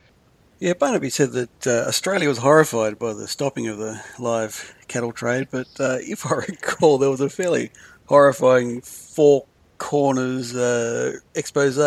Yeah, 0.61 0.73
Barnaby 0.75 1.11
said 1.11 1.33
that 1.33 1.67
uh, 1.67 1.85
Australia 1.88 2.28
was 2.28 2.38
horrified 2.38 2.99
by 2.99 3.12
the 3.12 3.28
stopping 3.28 3.69
of 3.69 3.78
the 3.78 4.00
live 4.19 4.75
cattle 4.88 5.12
trade, 5.12 5.49
but 5.50 5.69
uh, 5.78 5.99
if 6.00 6.26
I 6.26 6.35
recall, 6.49 6.99
there 6.99 7.11
was 7.11 7.21
a 7.21 7.28
fairly 7.31 7.71
horrifying 8.07 8.81
four 8.81 9.45
corners 9.78 10.57
uh, 10.57 11.12
expose 11.35 11.78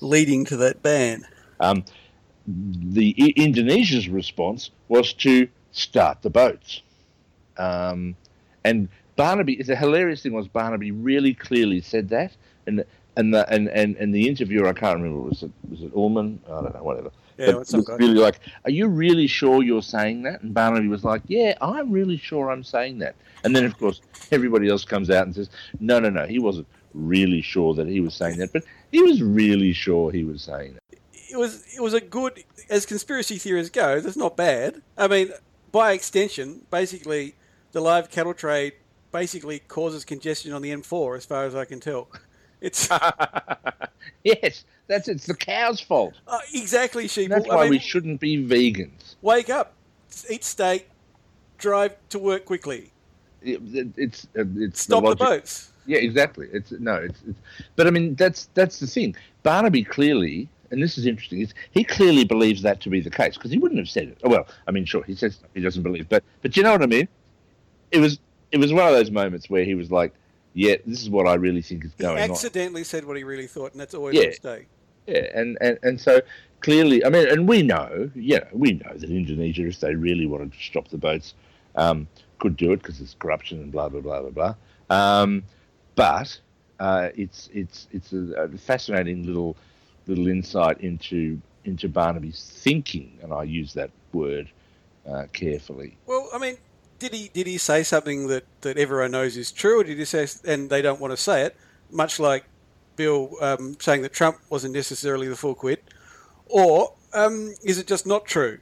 leading 0.00 0.44
to 0.46 0.56
that 0.58 0.82
ban. 0.82 1.24
Um, 1.60 1.84
the 2.46 3.14
I- 3.18 3.32
Indonesia's 3.40 4.08
response 4.08 4.70
was 4.88 5.12
to 5.14 5.48
start 5.78 6.22
the 6.22 6.30
boats. 6.30 6.82
Um, 7.56 8.16
and 8.64 8.88
Barnaby, 9.16 9.54
is 9.54 9.66
the 9.66 9.76
hilarious 9.76 10.22
thing 10.22 10.32
was 10.32 10.48
Barnaby 10.48 10.90
really 10.90 11.34
clearly 11.34 11.80
said 11.80 12.08
that, 12.10 12.32
and 12.66 12.84
and 13.16 13.34
the 13.34 13.50
and, 13.52 13.68
and, 13.68 13.96
and 13.96 14.14
the 14.14 14.28
interviewer, 14.28 14.68
I 14.68 14.72
can't 14.72 15.00
remember, 15.00 15.20
was 15.20 15.42
it 15.42 15.50
was 15.68 15.82
it 15.82 15.92
Uhlmann? 15.94 16.38
I 16.46 16.62
don't 16.62 16.74
know, 16.74 16.84
whatever. 16.84 17.10
Yeah, 17.36 17.46
but 17.46 17.56
what's 17.56 17.72
was 17.72 17.88
really 17.98 18.14
like, 18.14 18.40
are 18.64 18.70
you 18.70 18.88
really 18.88 19.26
sure 19.26 19.62
you're 19.62 19.82
saying 19.82 20.22
that? 20.22 20.42
And 20.42 20.54
Barnaby 20.54 20.88
was 20.88 21.04
like, 21.04 21.22
yeah, 21.26 21.54
I'm 21.60 21.90
really 21.90 22.16
sure 22.16 22.50
I'm 22.50 22.64
saying 22.64 22.98
that. 22.98 23.14
And 23.44 23.54
then 23.54 23.64
of 23.64 23.78
course 23.78 24.00
everybody 24.32 24.68
else 24.68 24.84
comes 24.84 25.10
out 25.10 25.26
and 25.26 25.34
says, 25.34 25.50
no, 25.80 26.00
no, 26.00 26.10
no, 26.10 26.26
he 26.26 26.38
wasn't 26.38 26.66
really 26.94 27.42
sure 27.42 27.74
that 27.74 27.86
he 27.86 28.00
was 28.00 28.14
saying 28.14 28.38
that, 28.38 28.52
but 28.52 28.64
he 28.90 29.02
was 29.02 29.22
really 29.22 29.72
sure 29.72 30.10
he 30.10 30.24
was 30.24 30.42
saying 30.42 30.74
that. 30.74 30.98
It 31.30 31.36
was 31.36 31.64
it 31.74 31.80
was 31.80 31.94
a 31.94 32.00
good 32.00 32.44
as 32.70 32.86
conspiracy 32.86 33.38
theories 33.38 33.70
go. 33.70 34.00
That's 34.00 34.16
not 34.16 34.36
bad. 34.36 34.80
I 34.96 35.08
mean, 35.08 35.30
by 35.72 35.92
extension, 35.92 36.62
basically, 36.70 37.34
the 37.72 37.80
live 37.80 38.10
cattle 38.10 38.34
trade 38.34 38.74
basically 39.12 39.58
causes 39.60 40.04
congestion 40.04 40.52
on 40.52 40.62
the 40.62 40.70
M4, 40.70 41.16
as 41.16 41.24
far 41.26 41.44
as 41.44 41.54
I 41.54 41.64
can 41.64 41.80
tell. 41.80 42.08
It's 42.60 42.88
yes, 44.24 44.64
that's 44.86 45.08
it's 45.08 45.26
the 45.26 45.34
cow's 45.34 45.80
fault. 45.80 46.14
uh, 46.26 46.38
exactly 46.54 47.06
sheep. 47.08 47.30
That's 47.30 47.48
I 47.48 47.54
why 47.54 47.62
mean, 47.64 47.70
we 47.70 47.78
shouldn't 47.78 48.20
be 48.20 48.36
vegans. 48.44 49.14
wake 49.22 49.50
up, 49.50 49.74
eat 50.28 50.44
steak, 50.44 50.88
drive 51.58 51.94
to 52.10 52.18
work 52.18 52.44
quickly, 52.44 52.90
It, 53.42 53.60
it- 53.72 53.88
it's 53.96 54.26
uh, 54.36 54.44
it's 54.56 54.80
stop 54.82 55.02
the, 55.02 55.08
logic. 55.10 55.26
boats. 55.26 55.70
Yeah, 55.86 55.98
exactly. 55.98 56.48
It's 56.52 56.72
no, 56.72 56.96
it's, 56.96 57.20
it's 57.28 57.38
but 57.76 57.86
I 57.86 57.90
mean 57.90 58.14
that's 58.14 58.48
that's 58.54 58.78
the 58.80 58.86
thing. 58.86 59.14
Barnaby 59.42 59.84
clearly, 59.84 60.48
and 60.70 60.82
this 60.82 60.98
is 60.98 61.06
interesting. 61.06 61.40
Is 61.40 61.54
he 61.70 61.84
clearly 61.84 62.24
believes 62.24 62.62
that 62.62 62.80
to 62.82 62.90
be 62.90 63.00
the 63.00 63.10
case 63.10 63.34
because 63.36 63.50
he 63.50 63.58
wouldn't 63.58 63.78
have 63.78 63.88
said 63.88 64.08
it. 64.08 64.18
Oh, 64.24 64.28
well, 64.28 64.46
I 64.66 64.70
mean, 64.70 64.84
sure, 64.84 65.02
he 65.02 65.14
says 65.14 65.38
he 65.54 65.60
doesn't 65.60 65.82
believe, 65.82 66.08
but 66.08 66.22
but 66.42 66.56
you 66.56 66.62
know 66.62 66.72
what 66.72 66.82
I 66.82 66.86
mean. 66.86 67.08
It 67.90 67.98
was 68.00 68.18
it 68.52 68.58
was 68.58 68.72
one 68.72 68.86
of 68.86 68.92
those 68.92 69.10
moments 69.10 69.48
where 69.48 69.64
he 69.64 69.74
was 69.74 69.90
like, 69.90 70.12
"Yeah, 70.54 70.76
this 70.86 71.02
is 71.02 71.10
what 71.10 71.26
I 71.26 71.34
really 71.34 71.62
think 71.62 71.84
is 71.84 71.92
He 71.96 72.02
going 72.02 72.22
on." 72.22 72.30
accidentally 72.30 72.84
said 72.84 73.04
what 73.04 73.16
he 73.16 73.24
really 73.24 73.46
thought, 73.46 73.72
and 73.72 73.80
that's 73.80 73.94
always 73.94 74.14
Yeah. 74.14 74.24
a 74.24 74.26
mistake. 74.28 74.66
Yeah, 75.06 75.26
and, 75.34 75.56
and, 75.62 75.78
and 75.82 75.98
so 75.98 76.20
clearly, 76.60 77.02
I 77.02 77.08
mean, 77.08 77.26
and 77.28 77.48
we 77.48 77.62
know, 77.62 78.10
yeah, 78.14 78.44
we 78.52 78.72
know 78.72 78.92
that 78.94 79.08
Indonesia, 79.08 79.66
if 79.66 79.80
they 79.80 79.94
really 79.94 80.26
wanted 80.26 80.52
to 80.52 80.58
stop 80.58 80.88
the 80.88 80.98
boats, 80.98 81.32
um, 81.76 82.06
could 82.40 82.58
do 82.58 82.72
it 82.72 82.82
because 82.82 83.00
it's 83.00 83.14
corruption 83.18 83.58
and 83.62 83.72
blah 83.72 83.88
blah 83.88 84.02
blah 84.02 84.20
blah 84.20 84.30
blah. 84.30 84.54
Um, 84.90 85.44
but 85.94 86.38
uh, 86.78 87.08
it's 87.16 87.48
it's 87.54 87.88
it's 87.90 88.12
a, 88.12 88.34
a 88.34 88.48
fascinating 88.58 89.26
little 89.26 89.56
little 90.08 90.28
insight 90.28 90.80
into 90.80 91.40
into 91.64 91.88
Barnaby's 91.88 92.50
thinking, 92.62 93.18
and 93.22 93.32
I 93.32 93.42
use 93.42 93.74
that 93.74 93.90
word 94.12 94.48
uh, 95.08 95.24
carefully. 95.32 95.96
Well, 96.06 96.28
I 96.34 96.38
mean, 96.38 96.56
did 96.98 97.14
he 97.14 97.30
did 97.32 97.46
he 97.46 97.58
say 97.58 97.82
something 97.82 98.26
that, 98.28 98.44
that 98.62 98.78
everyone 98.78 99.12
knows 99.12 99.36
is 99.36 99.52
true, 99.52 99.80
or 99.80 99.84
did 99.84 99.98
he 99.98 100.04
say 100.04 100.26
and 100.44 100.70
they 100.70 100.82
don't 100.82 101.00
want 101.00 101.12
to 101.12 101.16
say 101.16 101.42
it? 101.42 101.56
Much 101.90 102.18
like 102.18 102.44
Bill 102.96 103.30
um, 103.40 103.76
saying 103.80 104.02
that 104.02 104.12
Trump 104.12 104.38
wasn't 104.50 104.74
necessarily 104.74 105.28
the 105.28 105.36
full 105.36 105.54
quid, 105.54 105.80
or 106.46 106.92
um, 107.14 107.54
is 107.62 107.78
it 107.78 107.86
just 107.86 108.06
not 108.06 108.24
true? 108.24 108.58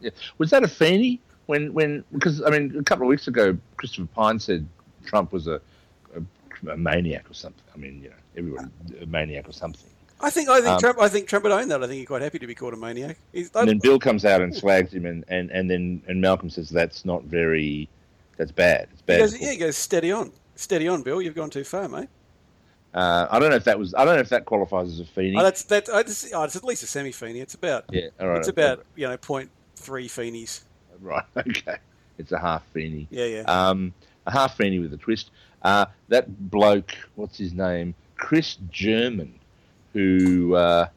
Yeah. 0.00 0.10
Was 0.38 0.50
that 0.50 0.62
a 0.62 0.68
Feeney? 0.68 1.20
When 1.46 1.74
when 1.74 2.04
because 2.12 2.42
I 2.42 2.50
mean 2.50 2.74
a 2.78 2.82
couple 2.82 3.04
of 3.04 3.08
weeks 3.08 3.28
ago, 3.28 3.56
Christopher 3.76 4.08
Pyne 4.14 4.38
said 4.38 4.66
Trump 5.04 5.30
was 5.30 5.46
a, 5.46 5.60
a, 6.16 6.70
a 6.70 6.76
maniac 6.76 7.30
or 7.30 7.34
something. 7.34 7.62
I 7.74 7.76
mean, 7.76 8.02
you 8.02 8.08
know, 8.08 8.16
everybody 8.36 8.68
a 9.02 9.06
maniac 9.06 9.46
or 9.48 9.52
something. 9.52 9.90
I 10.24 10.30
think 10.30 10.48
I 10.48 10.60
think 10.60 10.72
um, 10.72 10.80
Trump 10.80 10.98
I 10.98 11.08
think 11.08 11.28
Trump 11.28 11.44
would 11.44 11.52
own 11.52 11.68
that. 11.68 11.82
I 11.82 11.86
think 11.86 11.98
he's 11.98 12.06
quite 12.06 12.22
happy 12.22 12.38
to 12.38 12.46
be 12.46 12.54
called 12.54 12.74
a 12.74 12.76
maniac. 12.76 13.18
He's, 13.32 13.50
and 13.54 13.68
then 13.68 13.78
Bill 13.78 13.98
comes 13.98 14.24
out 14.24 14.40
and 14.40 14.54
slags 14.54 14.92
him, 14.92 15.04
and, 15.04 15.24
and, 15.28 15.50
and 15.50 15.70
then 15.70 16.02
and 16.08 16.20
Malcolm 16.20 16.48
says 16.48 16.70
that's 16.70 17.04
not 17.04 17.24
very, 17.24 17.88
that's 18.36 18.50
bad. 18.50 18.88
It's 18.92 19.02
bad. 19.02 19.16
He 19.16 19.20
goes, 19.20 19.40
yeah, 19.40 19.50
he 19.52 19.56
goes 19.58 19.76
steady 19.76 20.10
on, 20.12 20.32
steady 20.56 20.88
on, 20.88 21.02
Bill. 21.02 21.20
You've 21.20 21.34
gone 21.34 21.50
too 21.50 21.64
far, 21.64 21.88
mate. 21.88 22.08
Uh, 22.94 23.26
I 23.30 23.38
don't 23.38 23.50
know 23.50 23.56
if 23.56 23.64
that 23.64 23.78
was. 23.78 23.92
I 23.94 24.04
don't 24.04 24.14
know 24.14 24.20
if 24.20 24.30
that 24.30 24.46
qualifies 24.46 24.88
as 24.88 25.00
a 25.00 25.04
Feeney. 25.04 25.36
Oh, 25.38 25.42
that's 25.42 25.64
that. 25.64 25.88
Oh, 25.92 25.98
it's, 25.98 26.32
oh, 26.32 26.44
it's 26.44 26.56
at 26.56 26.64
least 26.64 26.82
a 26.82 26.86
semi 26.86 27.12
Feeney. 27.12 27.40
It's 27.40 27.54
about. 27.54 27.84
Yeah, 27.90 28.08
all 28.18 28.28
right. 28.28 28.38
It's 28.38 28.48
about 28.48 28.84
you 28.96 29.06
know 29.06 29.16
point 29.16 29.50
three 29.76 30.08
Feenies. 30.08 30.62
Right. 31.00 31.24
Okay. 31.36 31.76
It's 32.16 32.30
a 32.30 32.38
half 32.38 32.62
Feeney. 32.72 33.08
Yeah, 33.10 33.24
yeah. 33.24 33.40
Um, 33.40 33.92
a 34.26 34.30
half 34.30 34.56
Feeney 34.56 34.78
with 34.78 34.94
a 34.94 34.96
twist. 34.96 35.30
Uh, 35.62 35.86
that 36.08 36.50
bloke, 36.50 36.94
what's 37.16 37.36
his 37.36 37.52
name? 37.52 37.94
Chris 38.16 38.56
Jermyn, 38.70 39.32
who 39.94 40.54
uh, 40.54 40.88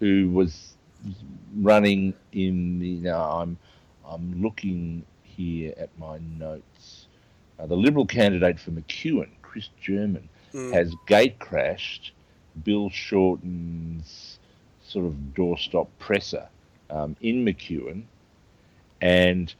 who 0.00 0.28
was 0.30 0.76
running 1.56 2.12
in 2.32 2.78
the. 2.78 2.96
Now 2.96 3.38
I'm 3.38 3.56
I'm 4.06 4.42
looking 4.42 5.04
here 5.22 5.72
at 5.78 5.88
my 5.98 6.18
notes. 6.38 7.06
Uh, 7.58 7.66
the 7.66 7.76
Liberal 7.76 8.04
candidate 8.04 8.60
for 8.60 8.72
McEwen, 8.72 9.30
Chris 9.40 9.70
Jermyn 9.82 10.28
mm. 10.52 10.72
has 10.72 10.92
gate 11.06 11.38
crashed 11.38 12.12
Bill 12.64 12.90
Shorten's 12.90 14.38
sort 14.84 15.06
of 15.06 15.14
doorstop 15.34 15.88
presser 15.98 16.48
um, 16.90 17.16
in 17.20 17.44
McEwen 17.44 18.02
and 19.00 19.54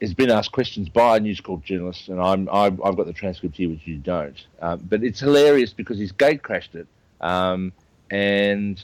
has 0.00 0.14
been 0.14 0.30
asked 0.30 0.52
questions 0.52 0.88
by 0.88 1.16
a 1.16 1.20
News 1.20 1.40
Corp 1.40 1.64
journalist, 1.64 2.08
and 2.08 2.20
I'm, 2.20 2.48
I've, 2.52 2.80
I've 2.82 2.96
got 2.96 3.06
the 3.06 3.12
transcript 3.12 3.56
here, 3.56 3.68
which 3.68 3.86
you 3.86 3.96
don't. 3.96 4.46
Um, 4.60 4.86
but 4.88 5.02
it's 5.02 5.20
hilarious 5.20 5.72
because 5.72 5.98
he's 5.98 6.12
gate 6.12 6.42
crashed 6.42 6.74
it, 6.74 6.86
um, 7.20 7.72
and 8.10 8.82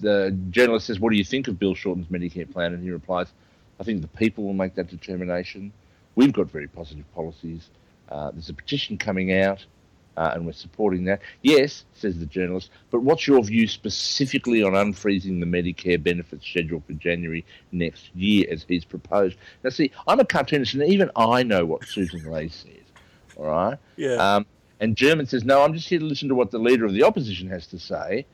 the 0.00 0.36
journalist 0.50 0.86
says, 0.86 1.00
"What 1.00 1.10
do 1.10 1.16
you 1.16 1.24
think 1.24 1.48
of 1.48 1.58
Bill 1.58 1.74
Shorten's 1.74 2.08
Medicare 2.08 2.50
plan?" 2.50 2.74
And 2.74 2.82
he 2.82 2.90
replies, 2.90 3.28
"I 3.80 3.84
think 3.84 4.02
the 4.02 4.08
people 4.08 4.44
will 4.44 4.54
make 4.54 4.74
that 4.74 4.88
determination. 4.88 5.72
We've 6.14 6.32
got 6.32 6.50
very 6.50 6.68
positive 6.68 7.10
policies. 7.14 7.68
Uh, 8.08 8.30
there's 8.30 8.50
a 8.50 8.54
petition 8.54 8.98
coming 8.98 9.32
out, 9.32 9.64
uh, 10.16 10.32
and 10.34 10.44
we're 10.44 10.52
supporting 10.52 11.04
that. 11.04 11.20
Yes, 11.42 11.84
says 11.94 12.18
the 12.18 12.26
journalist, 12.26 12.70
but 12.90 13.00
what's 13.00 13.26
your 13.26 13.42
view 13.42 13.66
specifically 13.66 14.62
on 14.62 14.72
unfreezing 14.72 15.40
the 15.40 15.46
Medicare 15.46 16.02
benefits 16.02 16.46
schedule 16.46 16.82
for 16.86 16.92
January 16.94 17.44
next 17.70 18.14
year 18.14 18.46
as 18.50 18.64
he's 18.68 18.84
proposed? 18.84 19.36
Now, 19.62 19.70
see, 19.70 19.90
I'm 20.06 20.20
a 20.20 20.24
cartoonist, 20.24 20.74
and 20.74 20.82
even 20.82 21.10
I 21.16 21.42
know 21.42 21.64
what 21.64 21.84
Susan 21.86 22.30
Ley 22.30 22.48
says. 22.48 22.72
All 23.36 23.46
right? 23.46 23.78
Yeah. 23.96 24.16
Um, 24.16 24.46
and 24.82 24.96
Jermyn 24.96 25.28
says, 25.28 25.44
no, 25.44 25.62
I'm 25.62 25.74
just 25.74 25.88
here 25.88 26.00
to 26.00 26.04
listen 26.04 26.28
to 26.28 26.34
what 26.34 26.50
the 26.50 26.58
leader 26.58 26.84
of 26.84 26.92
the 26.92 27.04
opposition 27.04 27.48
has 27.50 27.68
to 27.68 27.78
say. 27.78 28.26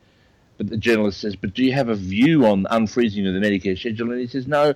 But 0.57 0.67
the 0.67 0.77
journalist 0.77 1.21
says, 1.21 1.35
but 1.35 1.53
do 1.53 1.63
you 1.63 1.73
have 1.73 1.89
a 1.89 1.95
view 1.95 2.47
on 2.47 2.65
unfreezing 2.71 3.27
of 3.27 3.39
the 3.39 3.47
Medicare 3.47 3.77
schedule? 3.77 4.11
And 4.11 4.19
he 4.19 4.25
says, 4.25 4.47
no, 4.47 4.73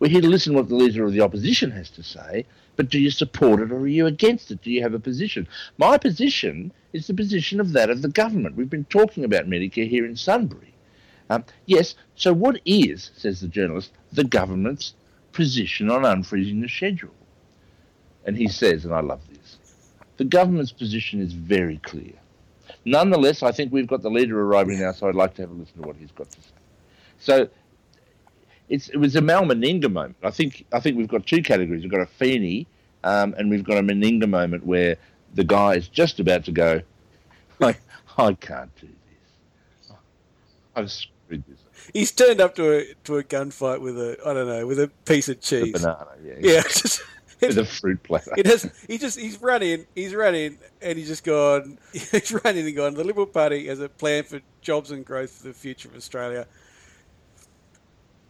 we're 0.00 0.10
here 0.10 0.20
to 0.20 0.28
listen 0.28 0.52
to 0.52 0.58
what 0.58 0.68
the 0.68 0.74
leader 0.74 1.04
of 1.04 1.12
the 1.12 1.20
opposition 1.20 1.70
has 1.70 1.90
to 1.90 2.02
say, 2.02 2.44
but 2.74 2.90
do 2.90 2.98
you 2.98 3.12
support 3.12 3.60
it 3.60 3.70
or 3.70 3.76
are 3.76 3.86
you 3.86 4.06
against 4.06 4.50
it? 4.50 4.62
Do 4.62 4.72
you 4.72 4.82
have 4.82 4.94
a 4.94 4.98
position? 4.98 5.46
My 5.78 5.96
position 5.96 6.72
is 6.92 7.06
the 7.06 7.14
position 7.14 7.60
of 7.60 7.72
that 7.72 7.88
of 7.88 8.02
the 8.02 8.08
government. 8.08 8.56
We've 8.56 8.68
been 8.68 8.84
talking 8.86 9.24
about 9.24 9.46
Medicare 9.46 9.88
here 9.88 10.04
in 10.04 10.16
Sunbury. 10.16 10.74
Um, 11.30 11.44
yes, 11.66 11.94
so 12.16 12.32
what 12.32 12.60
is, 12.66 13.12
says 13.16 13.40
the 13.40 13.46
journalist, 13.46 13.92
the 14.12 14.24
government's 14.24 14.94
position 15.30 15.88
on 15.88 16.02
unfreezing 16.02 16.62
the 16.62 16.68
schedule? 16.68 17.14
And 18.26 18.36
he 18.36 18.48
says, 18.48 18.84
and 18.84 18.92
I 18.92 19.00
love 19.00 19.20
this, 19.30 19.31
the 20.16 20.24
government's 20.24 20.72
position 20.72 21.20
is 21.20 21.32
very 21.32 21.78
clear. 21.78 22.12
Nonetheless, 22.84 23.42
I 23.42 23.52
think 23.52 23.72
we've 23.72 23.86
got 23.86 24.02
the 24.02 24.10
leader 24.10 24.40
arriving 24.40 24.80
now, 24.80 24.92
so 24.92 25.08
I'd 25.08 25.14
like 25.14 25.34
to 25.34 25.42
have 25.42 25.50
a 25.50 25.54
listen 25.54 25.80
to 25.80 25.86
what 25.86 25.96
he's 25.96 26.10
got 26.12 26.30
to 26.30 26.40
say. 26.40 26.48
So 27.18 27.48
it's 28.68 28.88
it 28.88 28.96
was 28.96 29.14
a 29.16 29.20
Mal 29.20 29.44
Meninga 29.44 29.90
moment. 29.92 30.16
I 30.22 30.30
think 30.30 30.64
I 30.72 30.80
think 30.80 30.96
we've 30.96 31.08
got 31.08 31.26
two 31.26 31.42
categories. 31.42 31.82
We've 31.82 31.92
got 31.92 32.00
a 32.00 32.06
Feeney, 32.06 32.66
um, 33.04 33.34
and 33.38 33.50
we've 33.50 33.64
got 33.64 33.78
a 33.78 33.82
Meninga 33.82 34.28
moment 34.28 34.66
where 34.66 34.96
the 35.34 35.44
guy 35.44 35.74
is 35.74 35.88
just 35.88 36.20
about 36.20 36.44
to 36.46 36.52
go. 36.52 36.82
Like 37.58 37.80
I 38.18 38.32
can't 38.32 38.74
do 38.80 38.88
this. 38.88 39.92
I've 40.74 40.90
screwed 40.90 41.44
this. 41.46 41.60
He's 41.92 42.10
turned 42.10 42.40
up 42.40 42.56
to 42.56 42.78
a 42.78 42.94
to 43.04 43.18
a 43.18 43.22
gunfight 43.22 43.80
with 43.80 43.96
a 43.96 44.18
I 44.26 44.34
don't 44.34 44.48
know 44.48 44.66
with 44.66 44.80
a 44.80 44.88
piece 45.04 45.28
of 45.28 45.40
cheese. 45.40 45.68
A 45.76 45.78
banana, 45.78 46.08
yeah. 46.24 46.34
Yeah. 46.40 46.62
With 47.48 47.58
a 47.58 47.64
fruit 47.64 48.02
platter. 48.02 48.32
It 48.36 48.46
has. 48.46 48.70
He 48.86 48.98
just 48.98 49.18
he's 49.18 49.40
running. 49.40 49.86
He's 49.94 50.14
running, 50.14 50.58
and 50.80 50.98
he's 50.98 51.08
just 51.08 51.24
gone. 51.24 51.78
He's 51.92 52.32
running 52.44 52.66
and 52.66 52.76
gone. 52.76 52.94
The 52.94 53.04
Liberal 53.04 53.26
Party 53.26 53.66
has 53.66 53.80
a 53.80 53.88
plan 53.88 54.24
for 54.24 54.40
jobs 54.60 54.90
and 54.90 55.04
growth 55.04 55.30
for 55.30 55.48
the 55.48 55.54
future 55.54 55.88
of 55.88 55.96
Australia 55.96 56.46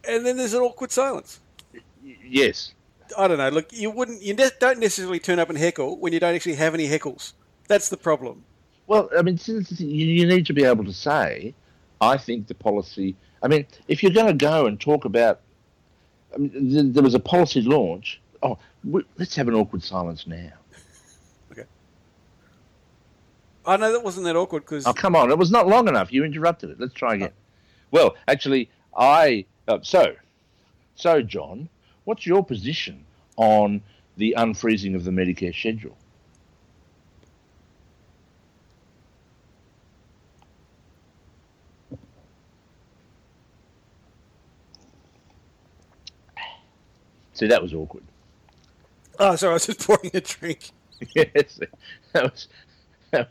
and 0.07 0.25
then 0.25 0.37
there's 0.37 0.53
an 0.53 0.61
awkward 0.61 0.91
silence. 0.91 1.39
Yes. 2.03 2.73
I 3.17 3.27
don't 3.27 3.37
know. 3.37 3.49
Look, 3.49 3.71
you 3.71 3.91
wouldn't. 3.91 4.21
You 4.21 4.33
ne- 4.33 4.49
don't 4.59 4.79
necessarily 4.79 5.19
turn 5.19 5.39
up 5.39 5.49
and 5.49 5.57
heckle 5.57 5.97
when 5.97 6.13
you 6.13 6.19
don't 6.19 6.35
actually 6.35 6.55
have 6.55 6.73
any 6.73 6.87
heckles. 6.87 7.33
That's 7.67 7.89
the 7.89 7.97
problem. 7.97 8.43
Well, 8.87 9.09
I 9.17 9.21
mean, 9.21 9.39
you 9.45 10.25
need 10.25 10.45
to 10.47 10.53
be 10.53 10.63
able 10.63 10.83
to 10.85 10.93
say, 10.93 11.53
I 12.01 12.17
think 12.17 12.47
the 12.47 12.55
policy. 12.55 13.15
I 13.41 13.47
mean, 13.47 13.65
if 13.87 14.01
you're 14.01 14.11
going 14.11 14.27
to 14.27 14.33
go 14.33 14.65
and 14.65 14.79
talk 14.79 15.05
about, 15.05 15.41
I 16.33 16.37
mean, 16.37 16.93
there 16.93 17.03
was 17.03 17.13
a 17.13 17.19
policy 17.19 17.61
launch. 17.61 18.19
Oh, 18.43 18.57
let's 19.17 19.35
have 19.35 19.47
an 19.47 19.53
awkward 19.53 19.83
silence 19.83 20.27
now. 20.27 20.51
Okay. 21.51 21.63
I 23.65 23.77
know 23.77 23.93
that 23.93 24.03
wasn't 24.03 24.25
that 24.25 24.35
awkward 24.35 24.63
because. 24.63 24.85
Oh, 24.85 24.93
come 24.93 25.15
on! 25.15 25.31
It 25.31 25.37
was 25.37 25.49
not 25.49 25.65
long 25.65 25.87
enough. 25.87 26.11
You 26.11 26.25
interrupted 26.25 26.71
it. 26.71 26.79
Let's 26.79 26.93
try 26.93 27.15
again. 27.15 27.31
Oh. 27.31 27.39
Well, 27.91 28.15
actually, 28.27 28.69
I 28.97 29.45
uh, 29.67 29.79
so, 29.81 30.15
so 30.95 31.21
John, 31.21 31.69
what's 32.03 32.25
your 32.25 32.43
position 32.43 33.05
on 33.37 33.81
the 34.17 34.35
unfreezing 34.37 34.93
of 34.95 35.05
the 35.05 35.11
Medicare 35.11 35.55
schedule? 35.55 35.97
See, 47.33 47.47
that 47.47 47.61
was 47.61 47.73
awkward. 47.73 48.03
Oh, 49.19 49.35
sorry, 49.35 49.51
I 49.51 49.53
was 49.53 49.65
just 49.65 49.79
pouring 49.87 50.11
a 50.13 50.21
drink. 50.21 50.71
yes, 51.15 51.59
that 52.13 52.23
was. 52.23 52.47
That, 53.11 53.29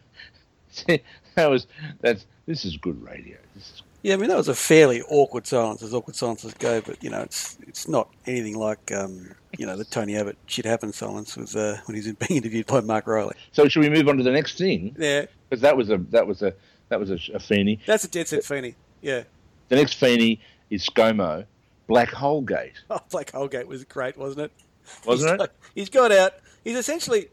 that 1.35 1.51
was. 1.51 1.67
That's. 2.01 2.27
This 2.47 2.65
is 2.65 2.77
good 2.77 3.03
radio. 3.03 3.37
This 3.55 3.71
is 3.71 3.83
yeah, 4.03 4.15
I 4.15 4.17
mean 4.17 4.29
that 4.31 4.37
was 4.37 4.49
a 4.49 4.55
fairly 4.55 5.01
awkward 5.03 5.47
silence, 5.47 5.81
as 5.81 5.95
awkward 5.95 6.17
silences 6.17 6.55
go. 6.55 6.81
But 6.81 7.03
you 7.05 7.11
know, 7.11 7.21
it's 7.21 7.57
it's 7.69 7.87
not 7.87 8.09
anything 8.27 8.57
like 8.57 8.91
um, 8.91 9.31
you 9.57 9.65
know 9.65 9.77
the 9.77 9.85
Tony 9.85 10.17
Abbott 10.17 10.37
shit 10.47 10.65
happens 10.65 10.97
silence 10.97 11.37
with 11.37 11.55
uh, 11.55 11.77
when 11.85 11.95
he's 11.95 12.13
being 12.13 12.39
interviewed 12.39 12.67
by 12.67 12.81
Mark 12.81 13.07
Riley. 13.07 13.37
So 13.53 13.69
should 13.69 13.81
we 13.81 13.91
move 13.91 14.09
on 14.09 14.17
to 14.17 14.25
the 14.25 14.33
next 14.33 14.59
thing? 14.59 14.97
Yeah, 14.99 15.27
because 15.49 15.63
that 15.63 15.77
was 15.77 15.89
a 15.91 15.99
that 16.11 16.27
was 16.27 16.43
a 16.43 16.53
that 16.89 16.99
was 16.99 17.11
a, 17.11 17.19
a 17.33 17.39
Feeney. 17.39 17.79
That's 17.87 18.05
a 18.05 18.09
dead 18.09 18.27
set 18.27 18.45
Feeney. 18.45 18.75
Yeah. 19.03 19.23
The 19.69 19.77
next 19.77 19.95
Feeney 19.95 20.41
is 20.69 20.85
ScoMo, 20.85 21.47
Black 21.87 22.11
Hole 22.11 22.43
Gate. 22.43 22.75
Oh, 22.91 23.01
Black 23.11 23.31
Hole 23.31 23.49
Gate 23.49 23.69
was 23.69 23.85
great, 23.85 24.19
wasn't 24.19 24.47
it? 24.47 24.53
Wasn't 25.07 25.31
he's 25.31 25.35
it? 25.35 25.39
Got, 25.39 25.51
he's 25.75 25.89
got 25.89 26.13
out. 26.13 26.33
He's 26.65 26.77
essentially 26.77 27.29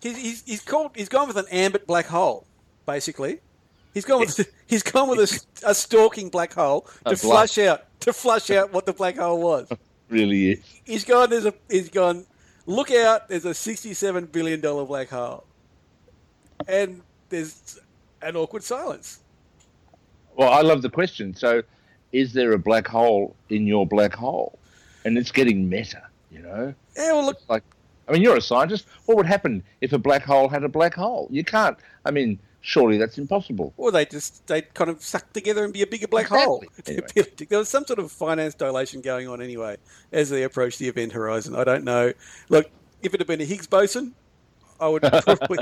he's, 0.00 0.16
he's 0.16 0.42
he's 0.44 0.62
called 0.62 0.92
he's 0.94 1.08
gone 1.08 1.28
with 1.28 1.36
an 1.36 1.46
ambit 1.50 1.86
black 1.86 2.06
hole, 2.06 2.46
basically. 2.86 3.40
He's 3.94 4.04
gone 4.04 4.20
with 4.20 4.52
he's 4.66 4.82
gone 4.82 5.08
with 5.08 5.20
a, 5.20 5.70
a 5.70 5.74
stalking 5.74 6.28
black 6.28 6.52
hole 6.54 6.86
to 7.06 7.16
flush 7.16 7.58
out 7.58 7.84
to 8.00 8.12
flush 8.12 8.50
out 8.50 8.72
what 8.72 8.86
the 8.86 8.92
black 8.92 9.16
hole 9.16 9.40
was. 9.40 9.68
really 10.08 10.52
is. 10.52 10.60
He's 10.84 11.04
gone. 11.04 11.30
There's 11.30 11.46
a. 11.46 11.54
He's 11.68 11.88
gone. 11.88 12.26
Look 12.66 12.92
out! 12.92 13.28
There's 13.28 13.44
a 13.44 13.54
sixty-seven 13.54 14.26
billion 14.26 14.60
dollar 14.60 14.84
black 14.84 15.08
hole, 15.08 15.44
and 16.68 17.02
there's 17.28 17.80
an 18.20 18.36
awkward 18.36 18.62
silence. 18.62 19.18
Well, 20.36 20.52
I 20.52 20.60
love 20.62 20.82
the 20.82 20.90
question. 20.90 21.34
So, 21.34 21.62
is 22.12 22.32
there 22.32 22.52
a 22.52 22.58
black 22.58 22.86
hole 22.86 23.34
in 23.48 23.66
your 23.66 23.86
black 23.86 24.14
hole? 24.14 24.58
And 25.04 25.18
it's 25.18 25.32
getting 25.32 25.68
meta, 25.68 26.02
you 26.32 26.40
know. 26.40 26.74
Yeah. 26.96 27.12
Well, 27.12 27.26
look. 27.26 27.38
It's 27.40 27.48
like 27.50 27.64
I 28.08 28.12
mean, 28.12 28.22
you're 28.22 28.36
a 28.36 28.40
scientist. 28.42 28.86
What 29.06 29.16
would 29.16 29.26
happen 29.26 29.62
if 29.80 29.92
a 29.92 29.98
black 29.98 30.22
hole 30.24 30.48
had 30.48 30.64
a 30.64 30.68
black 30.68 30.94
hole? 30.94 31.28
You 31.30 31.44
can't. 31.44 31.76
I 32.04 32.10
mean, 32.10 32.38
surely 32.60 32.98
that's 32.98 33.16
impossible. 33.18 33.72
Or 33.76 33.92
they 33.92 34.04
just 34.04 34.46
they 34.48 34.62
kind 34.62 34.90
of 34.90 35.02
suck 35.02 35.32
together 35.32 35.64
and 35.64 35.72
be 35.72 35.82
a 35.82 35.86
bigger 35.86 36.08
black 36.08 36.26
Exactly. 36.26 36.44
hole. 36.44 36.64
Anyway. 36.86 37.06
There 37.48 37.58
was 37.58 37.68
some 37.68 37.86
sort 37.86 37.98
of 37.98 38.10
finance 38.10 38.54
dilation 38.54 39.00
going 39.02 39.28
on 39.28 39.40
anyway 39.40 39.76
as 40.10 40.30
they 40.30 40.42
approached 40.42 40.78
the 40.78 40.88
event 40.88 41.12
horizon. 41.12 41.54
I 41.54 41.64
don't 41.64 41.84
know. 41.84 42.12
Look, 42.48 42.70
if 43.02 43.14
it 43.14 43.20
had 43.20 43.26
been 43.26 43.40
a 43.40 43.44
Higgs 43.44 43.66
boson, 43.66 44.14
I 44.80 44.88
would 44.88 45.02
probably. 45.24 45.58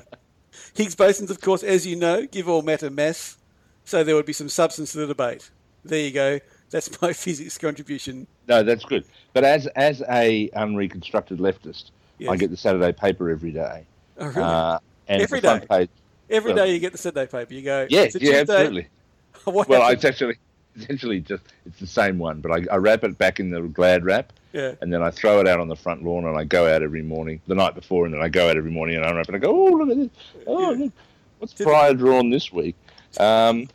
Higgs 0.75 0.97
bosons, 0.97 1.31
of 1.31 1.41
course, 1.41 1.63
as 1.63 1.87
you 1.87 1.95
know, 1.97 2.27
give 2.27 2.49
all 2.49 2.63
matter 2.63 2.91
mass, 2.91 3.37
so 3.85 4.03
there 4.03 4.15
would 4.17 4.27
be 4.27 4.33
some 4.33 4.49
substance 4.49 4.93
to 4.93 4.99
the 4.99 5.07
debate. 5.07 5.51
There 5.85 6.01
you 6.01 6.11
go. 6.11 6.41
That's 6.73 7.01
my 7.03 7.13
physics 7.13 7.59
contribution. 7.59 8.27
No, 8.49 8.63
that's 8.63 8.85
good. 8.85 9.05
But 9.33 9.45
as 9.45 9.67
as 9.69 10.03
a 10.09 10.49
unreconstructed 10.51 11.39
leftist, 11.39 11.91
I 12.29 12.37
get 12.37 12.51
the 12.51 12.57
Saturday 12.57 12.93
paper 12.93 13.29
every 13.31 13.51
day. 13.51 13.85
Oh, 14.19 14.27
really? 14.27 14.41
Uh, 14.41 14.79
and 15.09 15.23
Every 15.23 15.41
day? 15.41 15.61
page. 15.69 15.89
Every 16.29 16.53
well- 16.55 16.67
day 16.67 16.73
you 16.75 16.79
get 16.79 16.93
the 16.93 16.99
Saturday 16.99 17.27
paper. 17.31 17.53
You 17.55 17.63
go. 17.63 17.87
Yes, 17.91 18.15
"It's 18.15 18.25
yeah, 18.25 18.39
Tuesday." 18.41 18.55
absolutely. 18.55 18.89
Well, 19.47 19.65
happened? 19.65 19.93
it's 19.95 20.05
actually 20.05 20.37
it's 20.77 20.91
actually 20.91 21.21
just 21.21 21.43
it's 21.67 21.81
the 21.81 21.87
same 21.87 22.19
one, 22.19 22.41
but 22.41 22.53
I, 22.53 22.75
I 22.75 22.77
wrap 22.77 23.03
it 23.05 23.17
back 23.19 23.41
in 23.41 23.51
the 23.51 23.63
glad 23.63 24.05
wrap, 24.05 24.33
yeah. 24.53 24.75
and 24.83 24.93
then 24.93 25.03
I 25.03 25.11
throw 25.11 25.41
it 25.41 25.49
out 25.49 25.59
on 25.61 25.69
the 25.69 25.77
front 25.77 26.05
lawn, 26.05 26.25
and 26.27 26.37
I 26.37 26.45
go 26.45 26.67
out 26.73 26.83
every 26.83 27.03
morning 27.03 27.41
the 27.47 27.55
night 27.55 27.75
before, 27.75 28.05
and 28.05 28.15
then 28.15 28.21
I 28.21 28.29
go 28.29 28.49
out 28.51 28.57
every 28.57 28.71
morning 28.71 28.97
and 28.97 29.05
unwrap 29.07 29.25
it. 29.25 29.35
and 29.35 29.37
I 29.37 29.39
go, 29.41 29.51
oh 29.51 29.73
look 29.77 29.91
at 29.91 29.97
this! 29.97 30.11
Oh 30.47 30.73
Yeah. 30.73 30.85
look, 30.85 30.93
what's 31.39 31.53
Typical. 31.55 31.73
Pryor 31.73 31.95
drawn 31.95 32.31
this 32.31 32.53
week? 32.53 32.77
Um, 33.19 33.69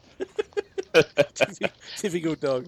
Typical 1.98 2.36
dog. 2.36 2.68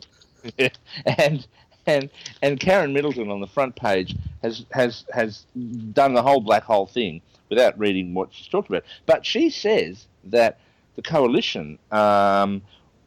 and 1.05 1.47
and 1.85 2.09
and 2.41 2.59
Karen 2.59 2.93
Middleton 2.93 3.31
on 3.31 3.39
the 3.41 3.47
front 3.47 3.75
page 3.75 4.15
has 4.41 4.65
has 4.71 5.05
has 5.13 5.45
done 5.93 6.13
the 6.13 6.21
whole 6.21 6.41
black 6.41 6.63
hole 6.63 6.85
thing 6.85 7.21
without 7.49 7.77
reading 7.79 8.13
what 8.13 8.29
she's 8.33 8.47
talked 8.47 8.69
about. 8.69 8.83
But 9.05 9.25
she 9.25 9.49
says 9.49 10.05
that 10.25 10.59
the 10.95 11.01
coalition 11.01 11.79
um, 11.91 12.61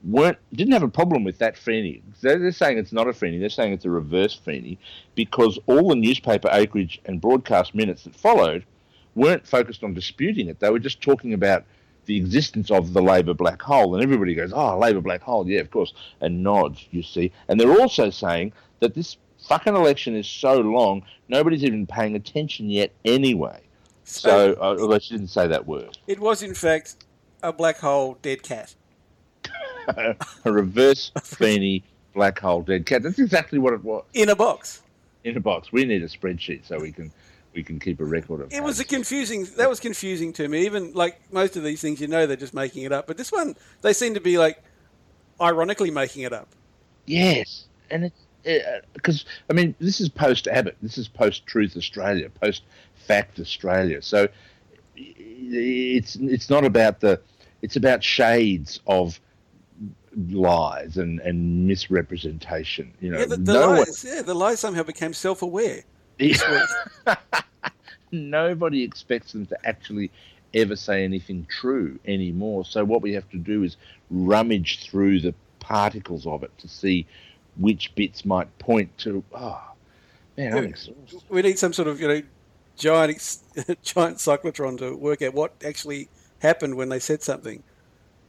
weren't 0.04 0.38
didn't 0.54 0.72
have 0.72 0.82
a 0.82 0.88
problem 0.88 1.25
with 1.25 1.38
that 1.38 1.56
Feeney. 1.56 2.02
They're, 2.20 2.38
they're 2.38 2.52
saying 2.52 2.78
it's 2.78 2.92
not 2.92 3.08
a 3.08 3.12
Feeney. 3.12 3.38
They're 3.38 3.50
saying 3.50 3.72
it's 3.72 3.84
a 3.84 3.90
reverse 3.90 4.34
Feeney 4.34 4.78
because 5.14 5.58
all 5.66 5.88
the 5.88 5.96
newspaper 5.96 6.49
acreage 6.52 7.00
and 7.04 7.20
broadcast 7.20 7.75
minutes 7.75 8.04
that 8.04 8.14
followed 8.14 8.64
weren't 9.14 9.46
focused 9.46 9.84
on 9.84 9.92
disputing 9.92 10.49
it. 10.49 10.60
They 10.60 10.70
were 10.70 10.78
just 10.78 11.00
talking 11.00 11.34
about 11.34 11.64
the 12.07 12.16
existence 12.16 12.71
of 12.71 12.92
the 12.92 13.02
Labor 13.02 13.35
black 13.35 13.61
hole, 13.62 13.95
and 13.95 14.02
everybody 14.02 14.35
goes, 14.35 14.52
"Oh, 14.52 14.78
Labor 14.78 15.00
black 15.00 15.23
hole, 15.23 15.49
yeah, 15.49 15.61
of 15.61 15.71
course," 15.71 15.92
and 16.21 16.42
nods. 16.42 16.87
You 16.90 17.02
see, 17.02 17.33
and 17.49 17.59
they're 17.61 17.80
also 17.80 18.11
saying 18.11 18.52
that 18.80 18.95
this 18.95 19.16
fucking 19.47 19.75
election 19.75 20.14
is 20.16 20.26
so 20.26 20.59
long, 20.61 21.02
nobody's 21.28 21.64
even 21.64 21.87
paying 21.87 22.14
attention 22.16 22.69
yet, 22.71 22.92
anyway. 23.04 23.61
So, 24.04 24.52
uh, 24.54 24.76
although 24.80 24.99
she 24.99 25.14
didn't 25.14 25.30
say 25.30 25.47
that 25.47 25.66
word, 25.66 25.97
It 26.07 26.19
was, 26.19 26.42
in 26.42 26.54
fact, 26.54 26.97
a 27.42 27.52
black 27.52 27.78
hole 27.78 28.19
dead 28.23 28.42
cat. 28.42 28.75
a 29.97 30.17
reverse 30.52 31.10
Feeney 31.23 31.82
black 32.15 32.39
hole 32.39 32.63
dead 32.63 32.86
cat. 32.86 33.02
That's 33.02 33.19
exactly 33.19 33.58
what 33.58 33.73
it 33.73 33.82
was 33.84 34.04
In 34.15 34.28
a 34.28 34.36
box. 34.36 34.82
in 35.25 35.36
a 35.36 35.41
box. 35.41 35.73
We 35.73 35.84
need 35.84 36.02
a 36.02 36.08
spreadsheet 36.08 36.67
so 36.67 36.78
we 36.80 36.93
can 36.93 37.13
we 37.54 37.63
can 37.63 37.78
keep 37.80 38.00
a 38.00 38.04
record 38.04 38.41
of 38.43 38.52
It 38.52 38.63
was 38.63 38.78
a 38.80 38.84
confusing. 38.84 39.45
That 39.56 39.69
was 39.69 39.80
confusing 39.80 40.32
to 40.34 40.49
me. 40.49 40.65
Even 40.65 40.93
like 40.93 41.21
most 41.32 41.56
of 41.56 41.65
these 41.65 41.80
things, 41.80 42.00
you 42.00 42.06
know, 42.08 42.26
they're 42.26 42.36
just 42.36 42.54
making 42.54 42.84
it 42.84 42.93
up. 42.93 43.06
But 43.06 43.17
this 43.17 43.32
one, 43.32 43.56
they 43.82 43.93
seem 43.93 44.15
to 44.15 44.21
be 44.21 44.39
like, 44.39 44.63
ironically 45.41 45.91
making 45.91 46.23
it 46.23 46.32
up. 46.32 46.49
Yes, 47.06 47.67
and 47.91 48.04
it's 48.04 48.21
because 48.95 49.25
uh, 49.25 49.50
I 49.50 49.52
mean 49.54 49.75
this 49.80 50.00
is 50.00 50.08
post 50.08 50.47
Abbott, 50.47 50.76
this 50.80 50.97
is 50.97 51.08
post 51.08 51.47
Truth 51.47 51.76
Australia, 51.76 52.30
post 52.30 52.63
Fact 53.06 53.41
Australia. 53.41 54.00
So 54.00 54.28
it's 54.97 56.17
it's 56.17 56.49
not 56.50 56.65
about 56.65 57.00
the 57.00 57.21
it's 57.63 57.76
about 57.76 58.02
shades 58.04 58.80
of 58.86 59.19
lies 60.28 60.97
and 60.97 61.21
and 61.21 61.67
misrepresentation. 61.67 62.93
You 63.00 63.10
know, 63.10 63.19
Yeah, 63.21 63.26
the, 63.26 63.36
the 63.36 63.52
no 63.52 63.69
one- 63.69 63.78
lies. 63.78 64.04
Yeah, 64.06 64.23
the 64.23 64.34
lies 64.34 64.60
somehow 64.60 64.82
became 64.82 65.13
self-aware. 65.13 65.82
nobody 68.13 68.83
expects 68.83 69.33
them 69.33 69.47
to 69.47 69.67
actually 69.67 70.11
ever 70.54 70.76
say 70.76 71.04
anything 71.04 71.47
true 71.49 71.99
anymore. 72.06 72.65
So 72.65 72.85
what 72.85 73.02
we 73.02 73.13
have 73.13 73.28
to 73.30 73.39
do 73.39 73.63
is 73.63 73.76
rummage 74.11 74.85
through 74.89 75.21
the 75.21 75.35
particles 75.61 76.26
of 76.26 76.43
it 76.43 76.56
to 76.59 76.69
see 76.69 77.06
which 77.56 77.95
bits 77.95 78.25
might 78.25 78.56
point 78.59 78.97
to. 78.99 79.23
Oh, 79.33 79.61
man, 80.37 80.56
I'm 80.56 80.65
exhausted. 80.65 81.23
We 81.28 81.43
need 81.43 81.59
some 81.59 81.73
sort 81.73 81.89
of 81.89 82.00
you 82.00 82.09
know 82.09 82.23
giant 82.76 83.19
giant 83.83 84.17
cyclotron 84.19 84.78
to 84.78 84.97
work 84.97 85.23
out 85.23 85.35
what 85.35 85.54
actually 85.65 86.09
happened 86.41 86.75
when 86.76 86.89
they 86.89 86.99
said 86.99 87.23
something. 87.23 87.63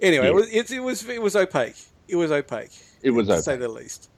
Anyway, 0.01 0.25
Yeah. 0.25 0.31
it, 0.31 0.35
was, 0.35 0.49
it, 0.53 0.71
it 0.71 0.79
was 0.79 1.07
it 1.07 1.21
was 1.21 1.35
opaque. 1.35 1.75
It 2.07 2.15
was 2.15 2.31
opaque. 2.31 2.71
It 3.01 3.11
was 3.11 3.27
to 3.27 3.41
say 3.41 3.55
the 3.55 3.67
least. 3.69 4.09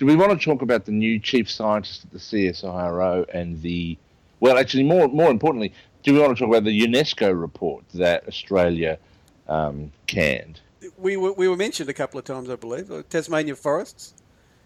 Do 0.00 0.06
we 0.06 0.16
want 0.16 0.32
to 0.32 0.42
talk 0.42 0.62
about 0.62 0.86
the 0.86 0.92
new 0.92 1.18
chief 1.18 1.50
scientist 1.50 2.06
at 2.06 2.10
the 2.10 2.18
CSIRO 2.18 3.26
and 3.34 3.60
the? 3.60 3.98
Well, 4.40 4.56
actually, 4.56 4.84
more 4.84 5.08
more 5.08 5.30
importantly, 5.30 5.74
do 6.02 6.14
we 6.14 6.20
want 6.20 6.34
to 6.34 6.40
talk 6.42 6.48
about 6.48 6.64
the 6.64 6.80
UNESCO 6.80 7.38
report 7.38 7.84
that 7.92 8.26
Australia 8.26 8.98
um, 9.46 9.92
canned? 10.06 10.60
We 10.96 11.18
were 11.18 11.34
we 11.34 11.48
were 11.48 11.56
mentioned 11.56 11.90
a 11.90 11.92
couple 11.92 12.18
of 12.18 12.24
times, 12.24 12.48
I 12.48 12.56
believe. 12.56 12.90
uh, 12.90 13.02
Tasmania 13.10 13.54
forests, 13.54 14.14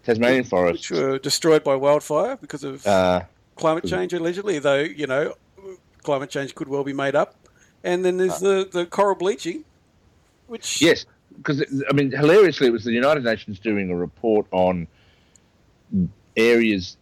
Tasmanian 0.05 0.43
which 0.43 0.49
forests. 0.49 0.89
were 0.89 1.19
destroyed 1.19 1.65
by 1.65 1.75
wildfire 1.75 2.37
because 2.37 2.63
of 2.63 2.87
Uh, 2.87 3.23
climate 3.57 3.83
change, 3.83 4.13
allegedly. 4.13 4.59
Though 4.59 4.79
you 4.79 5.05
know, 5.05 5.33
climate 6.01 6.29
change 6.29 6.55
could 6.55 6.69
well 6.69 6.85
be 6.85 6.93
made 6.93 7.13
up. 7.13 7.35
And 7.83 8.05
then 8.05 8.15
there's 8.15 8.39
the 8.39 8.69
the 8.71 8.85
coral 8.85 9.15
bleaching, 9.15 9.65
which 10.47 10.81
Yes, 10.81 11.05
because 11.35 11.61
I 11.89 11.91
mean, 11.91 12.11
hilariously, 12.11 12.67
it 12.67 12.71
was 12.71 12.85
the 12.85 12.93
United 12.93 13.25
Nations 13.25 13.59
doing 13.59 13.91
a 13.91 13.95
report 13.97 14.45
on 14.51 14.87
areas, 16.35 16.97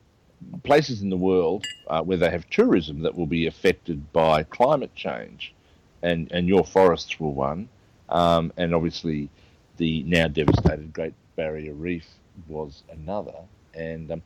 places 0.64 1.02
in 1.02 1.10
the 1.10 1.18
world 1.18 1.66
uh, 1.88 2.02
where 2.02 2.18
they 2.18 2.30
have 2.30 2.50
tourism 2.50 3.02
that 3.02 3.16
will 3.16 3.28
be 3.28 3.48
affected 3.48 4.12
by 4.14 4.44
climate 4.44 4.94
change, 4.96 5.54
and 6.02 6.32
and 6.32 6.48
your 6.48 6.64
forests 6.64 7.20
were 7.20 7.30
one, 7.30 7.70
um, 8.10 8.52
and 8.58 8.74
obviously, 8.74 9.30
the 9.78 10.04
now 10.04 10.28
devastated 10.28 10.94
Great 10.94 11.14
Barrier 11.36 11.74
Reef 11.74 12.06
was 12.48 12.84
another, 12.92 13.36
and 13.74 14.12
um, 14.12 14.22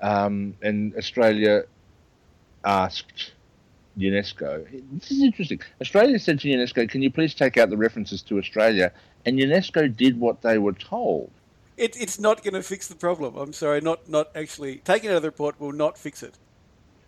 um, 0.00 0.54
and 0.62 0.94
Australia 0.96 1.64
asked 2.64 3.32
UNESCO. 3.98 4.66
This 4.92 5.10
is 5.10 5.22
interesting. 5.22 5.60
Australia 5.80 6.18
said 6.18 6.40
to 6.40 6.48
UNESCO, 6.48 6.88
"Can 6.88 7.02
you 7.02 7.10
please 7.10 7.34
take 7.34 7.56
out 7.58 7.70
the 7.70 7.76
references 7.76 8.22
to 8.22 8.38
Australia?" 8.38 8.92
And 9.26 9.38
UNESCO 9.38 9.94
did 9.94 10.18
what 10.18 10.40
they 10.42 10.58
were 10.58 10.72
told. 10.72 11.30
It, 11.80 11.96
it's 11.98 12.20
not 12.20 12.44
going 12.44 12.54
to 12.54 12.62
fix 12.62 12.88
the 12.88 12.94
problem. 12.94 13.36
I'm 13.36 13.54
sorry, 13.54 13.80
not 13.80 14.08
not 14.08 14.28
actually 14.36 14.76
taking 14.84 15.08
it 15.08 15.14
out 15.14 15.16
of 15.16 15.22
the 15.22 15.28
report 15.28 15.58
will 15.58 15.72
not 15.72 15.96
fix 15.96 16.22
it. 16.22 16.38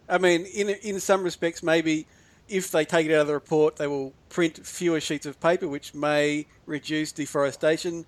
I 0.08 0.18
mean, 0.18 0.46
in 0.46 0.70
in 0.70 0.98
some 0.98 1.22
respects, 1.22 1.62
maybe 1.62 2.06
if 2.48 2.70
they 2.70 2.84
take 2.84 3.06
it 3.06 3.14
out 3.14 3.22
of 3.22 3.26
the 3.26 3.34
report, 3.34 3.76
they 3.76 3.86
will 3.86 4.14
print 4.30 4.66
fewer 4.66 5.00
sheets 5.00 5.26
of 5.26 5.38
paper, 5.40 5.68
which 5.68 5.94
may 5.94 6.46
reduce 6.64 7.12
deforestation 7.12 8.06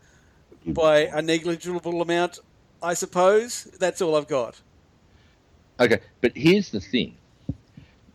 by 0.66 1.00
a 1.00 1.20
negligible 1.20 2.00
amount. 2.00 2.38
I 2.82 2.94
suppose 2.94 3.64
that's 3.78 4.00
all 4.00 4.16
I've 4.16 4.28
got. 4.28 4.60
Okay, 5.78 6.00
but 6.22 6.32
here's 6.34 6.70
the 6.70 6.80
thing. 6.80 7.14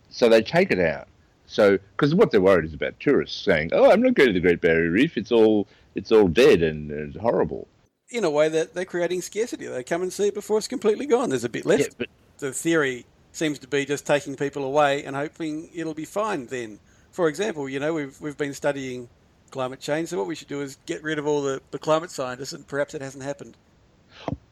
So 0.09 0.27
they 0.27 0.41
take 0.41 0.71
it 0.71 0.79
out. 0.79 1.07
So 1.45 1.77
because 1.77 2.15
what 2.15 2.31
they're 2.31 2.41
worried 2.41 2.65
is 2.65 2.73
about 2.73 2.99
tourists 2.99 3.39
saying, 3.43 3.69
"Oh, 3.73 3.91
I'm 3.91 4.01
not 4.01 4.15
going 4.15 4.29
to 4.29 4.33
the 4.33 4.39
Great 4.39 4.61
Barrier 4.61 4.89
Reef. 4.89 5.17
It's 5.17 5.31
all 5.31 5.67
it's 5.93 6.11
all 6.11 6.27
dead 6.27 6.63
and 6.63 6.89
it's 6.89 7.17
horrible." 7.17 7.67
In 8.11 8.23
a 8.23 8.29
way 8.29 8.49
that 8.49 8.73
they're 8.73 8.85
creating 8.85 9.21
scarcity. 9.21 9.67
They 9.67 9.83
come 9.83 10.01
and 10.01 10.11
see 10.11 10.27
it 10.27 10.33
before 10.33 10.57
it's 10.57 10.67
completely 10.67 11.05
gone. 11.05 11.29
There's 11.29 11.43
a 11.43 11.49
bit 11.49 11.65
left. 11.65 11.81
Yeah, 11.81 11.89
but 11.97 12.07
the 12.39 12.51
theory 12.51 13.05
seems 13.31 13.59
to 13.59 13.67
be 13.67 13.85
just 13.85 14.05
taking 14.07 14.35
people 14.35 14.63
away 14.63 15.03
and 15.03 15.15
hoping 15.15 15.69
it'll 15.75 15.93
be 15.93 16.05
fine 16.05 16.47
then. 16.47 16.79
For 17.11 17.27
example, 17.27 17.69
you 17.69 17.79
know, 17.79 17.93
we've, 17.93 18.19
we've 18.19 18.37
been 18.37 18.53
studying 18.53 19.09
climate 19.51 19.79
change, 19.79 20.09
so 20.09 20.17
what 20.17 20.27
we 20.27 20.35
should 20.35 20.47
do 20.47 20.61
is 20.61 20.77
get 20.85 21.03
rid 21.03 21.19
of 21.19 21.27
all 21.27 21.41
the, 21.41 21.61
the 21.71 21.79
climate 21.79 22.11
scientists, 22.11 22.53
and 22.53 22.67
perhaps 22.67 22.93
it 22.93 23.01
hasn't 23.01 23.23
happened. 23.23 23.57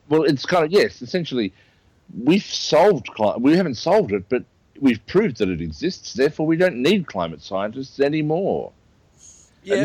well, 0.10 0.24
it's 0.24 0.46
kind 0.46 0.63
of 0.65 0.72
yes. 0.72 1.02
Essentially, 1.02 1.54
we've 2.24 2.43
solved 2.43 3.08
climate. 3.08 3.41
We 3.41 3.56
haven't 3.58 3.76
solved 3.76 4.12
it, 4.12 4.30
but 4.30 4.43
we've 4.80 5.04
proved 5.08 5.38
that 5.38 5.50
it 5.50 5.62
exists. 5.62 6.13
Therefore, 6.13 6.46
we 6.46 6.58
don't 6.58 6.78
need 6.78 7.08
climate 7.08 7.41
scientists 7.41 8.00
anymore. 8.00 8.72
And 9.70 9.82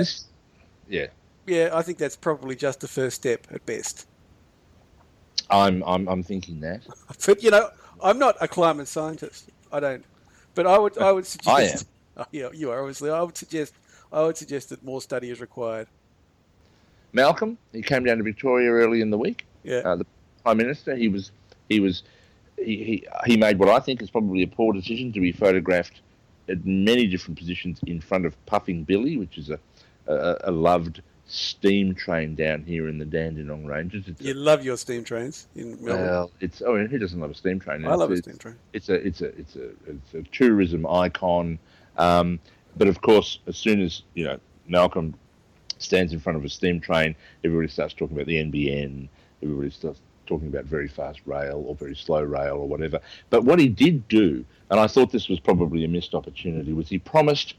Yeah, 0.88 1.06
yeah. 1.46 1.70
I 1.72 1.83
think 1.83 1.98
that's 1.98 2.16
probably 2.16 2.57
just 2.57 2.81
the 2.81 2.88
first 2.88 3.16
step 3.16 3.46
at 3.50 3.64
best. 3.66 4.07
I'm 5.50 5.83
I'm 5.85 6.09
I'm 6.09 6.22
thinking 6.22 6.61
that. 6.61 6.83
But 7.26 7.42
you 7.42 7.50
know, 7.50 7.68
I'm 8.02 8.18
not 8.18 8.37
a 8.40 8.48
climate 8.48 8.88
scientist. 8.88 9.50
I 9.70 9.81
don't. 9.81 10.05
But 10.55 10.66
I 10.66 10.78
would 10.78 10.98
I 10.98 11.12
would 11.12 11.26
suggest. 11.35 11.87
I 11.87 11.88
Oh, 12.14 12.26
yeah, 12.31 12.50
you 12.52 12.70
are 12.70 12.81
obviously. 12.81 13.11
I 13.11 13.22
would 13.22 13.37
suggest 13.37 13.74
I 14.12 14.22
would 14.22 14.37
suggest 14.37 14.68
that 14.68 14.85
more 14.85 15.00
study 15.00 15.31
is 15.31 15.40
required. 15.40 15.88
Malcolm, 17.14 17.57
he 17.72 17.81
came 17.83 18.05
down 18.05 18.18
to 18.18 18.22
Victoria 18.22 18.70
early 18.70 19.00
in 19.00 19.11
the 19.11 19.16
week. 19.18 19.46
Yeah. 19.62 19.78
Uh, 19.78 19.96
the 19.96 20.07
prime 20.42 20.59
minister, 20.59 20.94
he 20.94 21.09
was 21.09 21.33
he 21.70 21.81
was 21.81 22.02
he, 22.59 22.85
he 22.85 23.07
he 23.24 23.37
made 23.37 23.59
what 23.59 23.70
I 23.70 23.78
think 23.81 24.02
is 24.02 24.11
probably 24.11 24.42
a 24.42 24.46
poor 24.46 24.74
decision 24.74 25.12
to 25.12 25.20
be 25.20 25.33
photographed 25.33 26.02
at 26.48 26.64
many 26.66 27.07
different 27.07 27.38
positions 27.38 27.81
in 27.87 28.00
front 28.00 28.26
of 28.26 28.35
Puffing 28.44 28.85
Billy, 28.85 29.16
which 29.16 29.38
is 29.38 29.48
a 29.48 29.59
a, 30.07 30.37
a 30.44 30.50
loved 30.50 31.02
steam 31.32 31.94
train 31.94 32.34
down 32.34 32.62
here 32.62 32.88
in 32.88 32.98
the 32.98 33.06
Dandenong 33.06 33.64
Ranges. 33.64 34.06
It's 34.06 34.20
you 34.20 34.34
a, 34.34 34.36
love 34.36 34.62
your 34.62 34.76
steam 34.76 35.02
trains 35.02 35.48
in 35.56 35.82
Melbourne. 35.82 36.06
Well, 36.06 36.30
it's 36.40 36.60
oh, 36.60 36.86
who 36.86 36.98
doesn't 36.98 37.18
love 37.18 37.30
a 37.30 37.34
steam 37.34 37.58
train? 37.58 37.86
I 37.86 37.90
it's, 37.90 37.98
love 37.98 38.10
a 38.10 38.16
steam 38.18 38.36
train. 38.36 38.56
It's 38.74 38.88
a 38.90 38.94
it's 38.94 39.22
a 39.22 39.38
it's 39.38 39.56
a 39.56 39.70
it's 39.86 40.14
a 40.14 40.22
tourism 40.24 40.86
icon. 40.86 41.58
Um, 41.96 42.38
but 42.76 42.86
of 42.86 43.00
course, 43.00 43.38
as 43.46 43.56
soon 43.56 43.80
as 43.80 44.02
you 44.12 44.24
know 44.24 44.38
Malcolm 44.68 45.14
stands 45.78 46.12
in 46.12 46.20
front 46.20 46.36
of 46.36 46.44
a 46.44 46.50
steam 46.50 46.80
train, 46.80 47.16
everybody 47.42 47.68
starts 47.68 47.94
talking 47.94 48.14
about 48.14 48.26
the 48.26 48.36
NBN. 48.36 49.08
Everybody 49.42 49.70
starts 49.70 50.00
talking 50.26 50.48
about 50.48 50.66
very 50.66 50.88
fast 50.88 51.20
rail 51.24 51.64
or 51.66 51.74
very 51.74 51.96
slow 51.96 52.22
rail 52.22 52.56
or 52.56 52.68
whatever. 52.68 53.00
But 53.30 53.44
what 53.44 53.58
he 53.58 53.68
did 53.68 54.06
do, 54.06 54.44
and 54.70 54.78
I 54.78 54.86
thought 54.86 55.10
this 55.10 55.28
was 55.28 55.40
probably 55.40 55.84
a 55.84 55.88
missed 55.88 56.14
opportunity, 56.14 56.74
was 56.74 56.88
he 56.88 56.98
promised 56.98 57.54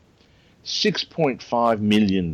$6.5 0.63 1.79
million 1.79 2.31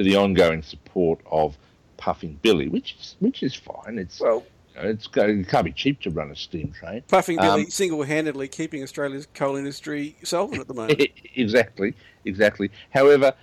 to 0.00 0.04
the 0.04 0.16
ongoing 0.16 0.62
support 0.62 1.20
of 1.30 1.58
Puffing 1.98 2.38
Billy, 2.40 2.68
which 2.68 2.96
is 2.98 3.16
which 3.20 3.42
is 3.42 3.54
fine. 3.54 3.98
It's 3.98 4.18
well, 4.18 4.42
you 4.74 4.82
know, 4.82 4.88
it's 4.88 5.06
it 5.14 5.48
can't 5.48 5.66
be 5.66 5.72
cheap 5.72 6.00
to 6.00 6.10
run 6.10 6.30
a 6.30 6.36
steam 6.36 6.72
train. 6.72 7.02
Puffing 7.08 7.36
Billy 7.36 7.64
um, 7.64 7.70
single-handedly 7.70 8.48
keeping 8.48 8.82
Australia's 8.82 9.28
coal 9.34 9.56
industry 9.56 10.16
solvent 10.24 10.62
at 10.62 10.68
the 10.68 10.74
moment. 10.74 11.02
exactly, 11.36 11.94
exactly. 12.24 12.70
However, 12.88 13.34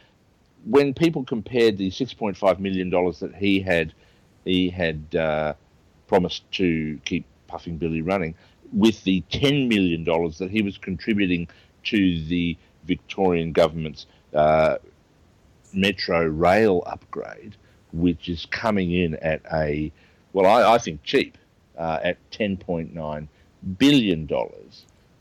when 0.65 0.95
people 0.95 1.23
compared 1.23 1.77
the 1.77 1.91
6.5 1.91 2.59
million 2.59 2.89
dollars 2.89 3.19
that 3.19 3.35
he 3.35 3.59
had 3.59 3.93
he 4.43 4.69
had 4.69 5.15
uh, 5.15 5.53
promised 6.07 6.51
to 6.53 6.99
keep 7.05 7.25
Puffing 7.47 7.77
Billy 7.77 8.01
running 8.01 8.33
with 8.73 9.03
the 9.03 9.23
$10 9.31 9.67
million 9.69 10.03
that 10.03 10.49
he 10.49 10.63
was 10.63 10.77
contributing 10.79 11.47
to 11.83 12.21
the 12.25 12.57
Victorian 12.85 13.51
government's 13.51 14.07
uh, 14.33 14.77
metro 15.77 16.25
rail 16.25 16.83
upgrade, 16.85 17.55
which 17.93 18.29
is 18.29 18.45
coming 18.47 18.91
in 18.91 19.15
at 19.15 19.41
a, 19.53 19.91
well, 20.33 20.45
I, 20.45 20.75
I 20.75 20.77
think 20.77 21.03
cheap, 21.03 21.37
uh, 21.77 21.99
at 22.03 22.17
$10.9 22.31 23.27
billion. 23.77 24.29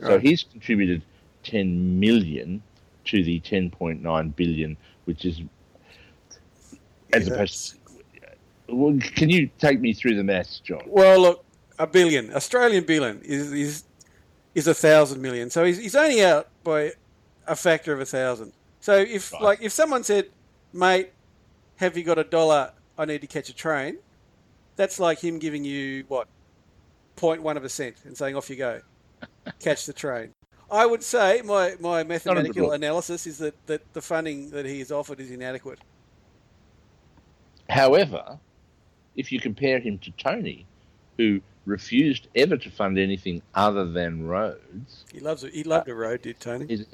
So 0.01 0.19
he's 0.19 0.43
contributed 0.43 1.03
10 1.45 2.01
million 2.01 2.63
to 3.07 3.23
the 3.23 3.41
10.9 3.41 4.37
billion, 4.37 4.77
which 5.05 5.25
is 5.25 5.41
as 7.13 7.29
opposed 7.29 7.71
to 7.71 7.77
well, 8.69 8.99
can 9.15 9.31
you 9.31 9.49
take 9.59 9.81
me 9.81 9.93
through 9.93 10.17
the 10.17 10.25
maths, 10.25 10.61
John? 10.61 10.83
Well, 10.87 11.21
look, 11.21 11.45
a 11.79 11.87
billion 11.87 12.35
Australian 12.35 12.85
billion 12.85 13.21
is 13.23 13.53
is 13.53 13.85
is 14.55 14.67
a 14.67 14.75
thousand 14.75 15.21
million. 15.23 15.51
So 15.51 15.65
he's, 15.65 15.79
he's 15.79 15.95
only 15.95 16.25
out 16.25 16.49
by 16.65 16.93
a 17.47 17.55
factor 17.55 17.93
of 17.93 18.01
a 18.01 18.07
thousand. 18.07 18.53
So 18.81 18.97
if 18.97 19.33
right. 19.33 19.43
like 19.43 19.63
if 19.63 19.73
someone 19.73 20.03
said, 20.03 20.27
"Mate, 20.77 21.13
have 21.77 21.97
you 21.97 22.05
got 22.05 22.19
a 22.19 22.25
dollar? 22.25 22.73
I 22.99 23.05
need 23.05 23.23
to 23.23 23.27
catch 23.27 23.49
a 23.49 23.55
train," 23.55 23.99
that's 24.77 25.01
like 25.01 25.21
him 25.21 25.39
giving 25.39 25.65
you 25.65 26.05
what 26.09 26.29
0.1 27.17 27.57
of 27.57 27.65
a 27.65 27.69
cent 27.69 27.97
and 28.05 28.17
saying, 28.17 28.37
"Off 28.37 28.51
you 28.51 28.57
go, 28.57 28.83
catch 29.59 29.87
the 29.87 29.93
train." 29.93 30.33
I 30.71 30.85
would 30.85 31.03
say 31.03 31.43
my, 31.45 31.77
my 31.81 32.03
mathematical 32.03 32.73
analysis 32.73 33.27
is 33.27 33.39
that, 33.39 33.55
that 33.67 33.93
the 33.95 34.03
funding 34.03 34.51
that 34.51 34.67
he 34.67 34.81
has 34.81 34.91
offered 34.91 35.21
is 35.21 35.31
inadequate. 35.31 35.79
However, 37.71 38.39
if 39.15 39.31
you 39.31 39.41
compare 39.41 39.79
him 39.79 39.99
to 39.99 40.11
Tony, 40.13 40.67
who 41.17 41.41
refused 41.67 42.29
ever 42.35 42.57
to 42.57 42.71
fund 42.71 42.99
anything 42.99 43.43
other 43.55 43.85
than 43.85 44.27
roads. 44.27 45.05
He 45.13 45.21
loves 45.21 45.45
it. 45.45 45.53
He 45.53 45.65
loved 45.65 45.89
uh, 45.89 45.93
a 45.93 45.95
road, 45.95 46.23
did 46.23 46.41
Tony? 46.41 46.85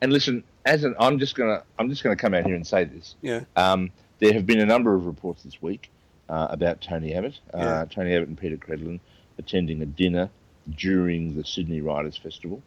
And 0.00 0.12
listen, 0.12 0.44
as 0.64 0.84
an, 0.84 0.94
I'm 0.98 1.18
just 1.18 1.34
gonna, 1.34 1.62
I'm 1.78 1.90
just 1.90 2.02
gonna 2.02 2.16
come 2.16 2.32
out 2.34 2.46
here 2.46 2.54
and 2.54 2.66
say 2.66 2.84
this. 2.84 3.16
Yeah. 3.20 3.40
Um, 3.56 3.90
there 4.20 4.32
have 4.32 4.46
been 4.46 4.60
a 4.60 4.66
number 4.66 4.94
of 4.94 5.06
reports 5.06 5.42
this 5.42 5.60
week 5.60 5.90
uh, 6.28 6.46
about 6.50 6.80
Tony 6.80 7.14
Abbott, 7.14 7.38
uh, 7.52 7.58
yeah. 7.58 7.84
Tony 7.90 8.14
Abbott 8.14 8.28
and 8.28 8.38
Peta 8.38 8.56
Credlin 8.56 9.00
attending 9.38 9.82
a 9.82 9.86
dinner 9.86 10.30
during 10.76 11.36
the 11.36 11.44
Sydney 11.44 11.80
Writers 11.80 12.16
Festival. 12.16 12.62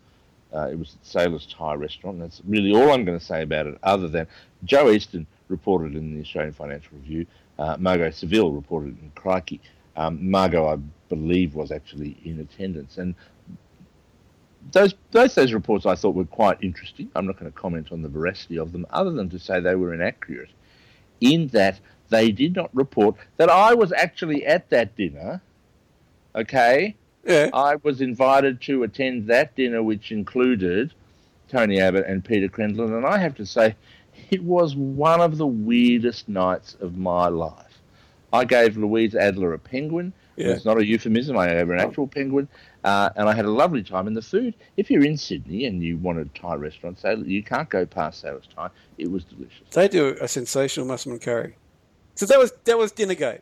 Uh, 0.54 0.70
it 0.72 0.78
was 0.78 0.96
at 0.96 1.06
Sailor's 1.06 1.46
Thai 1.46 1.74
restaurant. 1.74 2.20
That's 2.20 2.42
really 2.46 2.74
all 2.74 2.92
I'm 2.92 3.04
going 3.06 3.20
to 3.20 3.26
say 3.26 3.42
about 3.42 3.68
it, 3.68 3.78
other 3.84 4.08
than 4.08 4.28
Joe 4.64 4.94
Aston 4.94 5.28
reported 5.50 5.96
in 5.96 6.16
the 6.16 6.22
Australian 6.22 6.54
Financial 6.54 6.92
Review 6.94 7.26
uh, 7.60 7.76
Margot 7.80 8.12
Saville 8.12 8.52
reported 8.52 8.98
in 9.02 9.12
Crikey. 9.16 9.60
Um, 9.98 10.30
Margot, 10.30 10.68
I 10.68 10.78
believe, 11.10 11.56
was 11.56 11.72
actually 11.72 12.18
in 12.24 12.40
attendance. 12.40 12.98
And 12.98 13.16
those, 14.72 14.94
those 15.12 15.36
those 15.36 15.54
reports 15.54 15.86
I 15.86 15.96
thought 15.96 16.16
were 16.16 16.26
quite 16.26 16.58
interesting. 16.62 17.10
I'm 17.16 17.26
not 17.26 17.40
going 17.40 17.52
to 17.52 17.58
comment 17.58 17.92
on 17.92 18.02
the 18.04 18.10
veracity 18.10 18.58
of 18.58 18.72
them, 18.72 18.86
other 18.92 19.12
than 19.12 19.30
to 19.32 19.40
say 19.40 19.60
they 19.60 19.76
were 19.76 19.94
inaccurate, 19.94 20.52
in 21.20 21.48
that 21.48 21.80
they 22.10 22.32
did 22.32 22.56
not 22.56 22.70
report 22.74 23.16
that 23.38 23.50
I 23.50 23.74
was 23.74 23.92
actually 23.92 24.46
at 24.46 24.70
that 24.70 24.96
dinner. 24.96 25.42
Okay, 26.36 26.96
yeah. 27.26 27.50
I 27.54 27.78
was 27.82 28.02
invited 28.02 28.62
to 28.62 28.84
attend 28.84 29.28
that 29.28 29.56
dinner, 29.56 29.82
which 29.82 30.12
included 30.12 30.94
Tony 31.50 31.80
Abbott 31.80 32.06
and 32.06 32.24
Peta 32.24 32.50
Credlin, 32.50 32.96
and 32.96 33.06
I 33.06 33.18
have 33.18 33.36
to 33.36 33.46
say 33.46 33.76
it 34.30 34.44
was 34.44 34.76
one 34.76 35.22
of 35.22 35.38
the 35.38 35.48
weirdest 35.48 36.30
nights 36.30 36.76
of 36.82 36.98
my 36.98 37.28
life. 37.30 37.67
I 38.34 38.46
gave 38.46 38.78
Louise 38.78 39.16
Adler 39.16 39.54
a 39.54 39.60
penguin. 39.60 40.14
Yeah. 40.36 40.50
It's 40.50 40.66
not 40.66 40.78
a 40.78 40.86
euphemism. 40.86 41.38
I 41.38 41.48
gave 41.48 41.68
her 41.68 41.74
an 41.74 41.80
actual 41.80 42.08
penguin, 42.08 42.48
uh, 42.84 43.10
and 43.16 43.28
I 43.28 43.34
had 43.34 43.46
a 43.46 43.50
lovely 43.52 43.82
time. 43.82 44.06
And 44.06 44.16
the 44.16 44.22
food, 44.22 44.54
if 44.76 44.92
you're 44.92 45.04
in 45.04 45.18
Sydney 45.18 45.66
and 45.66 45.82
you 45.82 45.98
want 45.98 46.20
a 46.20 46.26
Thai 46.40 46.56
restaurant, 46.56 47.00
say 47.00 47.16
you 47.16 47.42
can't 47.42 47.68
go 47.70 47.86
past 47.86 48.22
Sailor's 48.22 48.48
Thai. 48.56 48.70
It 49.00 49.10
was 49.10 49.24
delicious. 49.24 49.68
They 49.72 49.88
do 49.88 50.16
a 50.22 50.28
sensational 50.28 50.86
mushroom 50.86 51.18
curry. 51.18 51.56
So 52.16 52.28
that 52.28 52.38
was 52.38 52.54
that 52.66 52.78
was 52.78 52.92
Dinnergate. 52.92 53.42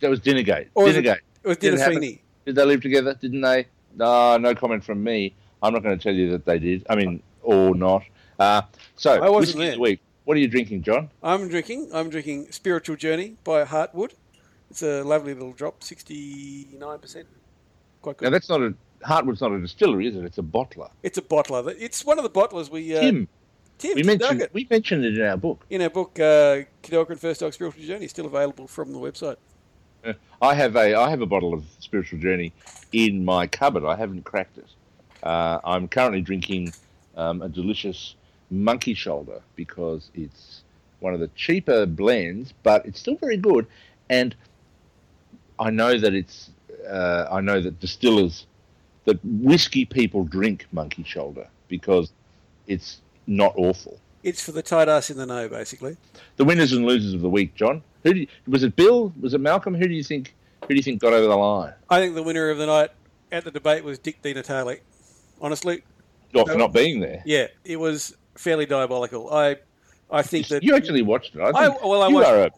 That 0.00 0.08
was 0.08 0.20
Dinnergate. 0.20 0.68
Or 0.74 0.86
Dinnergate. 0.86 1.20
It 1.42 1.48
was 1.48 1.56
Dinner 1.58 1.78
Sweeney. 1.78 2.22
Did 2.46 2.54
they 2.54 2.64
live 2.64 2.80
together? 2.80 3.14
Didn't 3.14 3.40
they? 3.40 3.66
No, 3.96 4.36
no 4.38 4.54
comment 4.54 4.84
from 4.84 5.02
me. 5.04 5.34
I'm 5.62 5.72
not 5.72 5.82
going 5.82 5.96
to 5.96 6.02
tell 6.02 6.14
you 6.14 6.30
that 6.32 6.44
they 6.44 6.58
did. 6.58 6.86
I 6.88 6.96
mean, 6.96 7.22
or 7.42 7.74
not. 7.74 8.02
Uh, 8.38 8.62
so, 8.96 9.22
I 9.22 9.28
wasn't 9.28 9.58
there. 9.58 9.78
week. 9.78 10.00
What 10.24 10.36
are 10.36 10.40
you 10.40 10.48
drinking, 10.48 10.82
John? 10.82 11.10
I'm 11.22 11.48
drinking. 11.48 11.90
I'm 11.92 12.08
drinking 12.08 12.52
Spiritual 12.52 12.96
Journey 12.96 13.36
by 13.42 13.64
Heartwood. 13.64 14.12
It's 14.70 14.82
a 14.82 15.02
lovely 15.02 15.34
little 15.34 15.52
drop, 15.52 15.82
sixty 15.82 16.68
nine 16.78 16.98
percent. 16.98 17.26
Quite 18.00 18.18
good. 18.18 18.26
Now 18.26 18.30
that's 18.30 18.48
not 18.48 18.62
a 18.62 18.74
Heartwood's 19.04 19.40
not 19.40 19.52
a 19.52 19.60
distillery, 19.60 20.06
is 20.06 20.16
it? 20.16 20.24
It's 20.24 20.38
a 20.38 20.42
bottler. 20.42 20.90
It's 21.02 21.18
a 21.18 21.22
bottler. 21.22 21.74
It's 21.78 22.04
one 22.04 22.18
of 22.18 22.22
the 22.24 22.30
bottlers 22.30 22.70
we. 22.70 22.96
Uh, 22.96 23.00
Tim. 23.00 23.28
Tim. 23.78 23.96
We 23.96 24.04
mentioned. 24.04 24.48
We 24.52 24.66
mentioned 24.70 25.04
it 25.04 25.18
in 25.18 25.26
our 25.26 25.36
book. 25.36 25.66
In 25.70 25.82
our 25.82 25.90
book, 25.90 26.18
uh, 26.20 26.62
and 26.92 27.20
First 27.20 27.40
Dog 27.40 27.52
Spiritual 27.52 27.84
Journey, 27.84 28.06
still 28.06 28.26
available 28.26 28.68
from 28.68 28.92
the 28.92 28.98
website. 28.98 29.36
Uh, 30.04 30.12
I 30.40 30.54
have 30.54 30.76
a 30.76 30.94
I 30.94 31.10
have 31.10 31.20
a 31.20 31.26
bottle 31.26 31.52
of 31.52 31.64
Spiritual 31.80 32.20
Journey 32.20 32.52
in 32.92 33.24
my 33.24 33.48
cupboard. 33.48 33.84
I 33.84 33.96
haven't 33.96 34.22
cracked 34.22 34.58
it. 34.58 34.68
Uh, 35.22 35.58
I'm 35.64 35.88
currently 35.88 36.20
drinking 36.20 36.72
um, 37.16 37.42
a 37.42 37.48
delicious 37.48 38.14
Monkey 38.52 38.94
Shoulder 38.94 39.40
because 39.56 40.10
it's 40.14 40.62
one 41.00 41.14
of 41.14 41.20
the 41.20 41.28
cheaper 41.28 41.86
blends, 41.86 42.52
but 42.62 42.86
it's 42.86 43.00
still 43.00 43.16
very 43.16 43.36
good. 43.36 43.66
And 44.08 44.34
I 45.58 45.70
know 45.70 45.98
that 45.98 46.14
it's 46.14 46.50
uh, 46.88 47.28
I 47.30 47.40
know 47.40 47.60
that 47.60 47.80
distillers, 47.80 48.46
that 49.04 49.18
whiskey 49.24 49.84
people 49.84 50.24
drink 50.24 50.66
Monkey 50.72 51.04
Shoulder 51.04 51.48
because 51.68 52.12
it's 52.66 53.00
not 53.26 53.54
awful. 53.56 53.98
It's 54.22 54.44
for 54.44 54.52
the 54.52 54.62
tight 54.62 54.88
ass 54.88 55.10
in 55.10 55.16
the 55.16 55.26
know, 55.26 55.48
basically. 55.48 55.96
The 56.36 56.44
winners 56.44 56.72
and 56.72 56.84
losers 56.84 57.14
of 57.14 57.22
the 57.22 57.30
week, 57.30 57.54
John. 57.54 57.82
Who 58.04 58.14
you, 58.14 58.26
was 58.46 58.62
it? 58.62 58.76
Bill? 58.76 59.12
Was 59.20 59.34
it 59.34 59.40
Malcolm? 59.40 59.74
Who 59.74 59.86
do 59.86 59.94
you 59.94 60.04
think? 60.04 60.34
Who 60.62 60.68
do 60.68 60.74
you 60.74 60.82
think 60.82 61.00
got 61.00 61.12
over 61.12 61.26
the 61.26 61.36
line? 61.36 61.72
I 61.90 62.00
think 62.00 62.14
the 62.14 62.22
winner 62.22 62.50
of 62.50 62.58
the 62.58 62.66
night 62.66 62.90
at 63.32 63.44
the 63.44 63.50
debate 63.50 63.82
was 63.82 63.98
Dick 63.98 64.22
Di 64.22 64.32
Natale. 64.32 64.78
Honestly, 65.40 65.82
oh, 66.34 66.46
for 66.46 66.56
not 66.56 66.72
being 66.72 67.00
there. 67.00 67.22
Yeah, 67.24 67.48
it 67.64 67.80
was 67.80 68.16
fairly 68.34 68.66
diabolical. 68.66 69.32
I 69.32 69.56
I 70.10 70.22
think 70.22 70.48
that 70.48 70.62
you 70.62 70.76
actually 70.76 71.02
watched 71.02 71.34
it. 71.34 71.40
I, 71.40 71.48
I 71.48 71.68
well, 71.68 72.02
I 72.02 72.08
you 72.08 72.14
watched, 72.14 72.28
are 72.28 72.42
a 72.44 72.50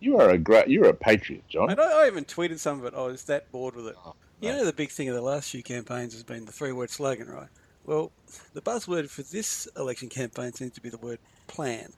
you 0.00 0.18
are 0.18 0.30
a 0.30 0.38
great 0.38 0.68
you're 0.68 0.88
a 0.88 0.94
patriot, 0.94 1.44
John. 1.48 1.70
And 1.70 1.80
I, 1.80 2.04
I, 2.04 2.06
even 2.06 2.24
tweeted 2.24 2.58
some 2.58 2.80
of 2.80 2.84
it. 2.84 2.94
I 2.94 3.02
was 3.02 3.24
that 3.24 3.50
bored 3.52 3.76
with 3.76 3.88
it. 3.88 3.96
Oh, 4.04 4.14
you 4.40 4.50
know, 4.50 4.64
the 4.64 4.72
big 4.72 4.90
thing 4.90 5.08
of 5.08 5.14
the 5.14 5.22
last 5.22 5.50
few 5.50 5.62
campaigns 5.62 6.12
has 6.12 6.22
been 6.22 6.44
the 6.44 6.52
three-word 6.52 6.90
slogan, 6.90 7.28
right? 7.28 7.48
Well, 7.86 8.12
the 8.52 8.60
buzzword 8.60 9.08
for 9.08 9.22
this 9.22 9.66
election 9.76 10.08
campaign 10.08 10.52
seems 10.52 10.72
to 10.72 10.80
be 10.80 10.90
the 10.90 10.98
word 10.98 11.20
plan. 11.46 11.92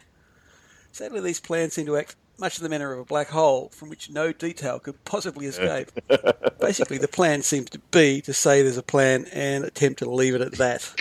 Sadly, 0.93 1.21
these 1.21 1.41
plans 1.41 1.75
seem 1.75 1.87
to 1.87 1.97
act 1.97 2.15
much 2.39 2.59
in 2.59 2.63
the 2.63 2.69
manner 2.69 2.93
of 2.93 3.01
a 3.01 3.05
black 3.05 3.29
hole 3.29 3.71
from 3.71 3.89
which 3.89 4.11
no 4.11 4.33
detail 4.33 4.79
could 4.79 5.03
possibly 5.05 5.47
escape. 5.47 5.91
Basically, 6.61 6.99
the 6.99 7.09
plan 7.09 7.43
seems 7.43 7.71
to 7.71 7.79
be 7.91 8.21
to 8.23 8.33
say 8.33 8.63
there's 8.63 8.77
a 8.77 8.83
plan 8.83 9.27
and 9.33 9.65
attempt 9.65 9.99
to 10.01 10.11
leave 10.11 10.35
it 10.35 10.41
at 10.41 10.53
that. 10.53 10.93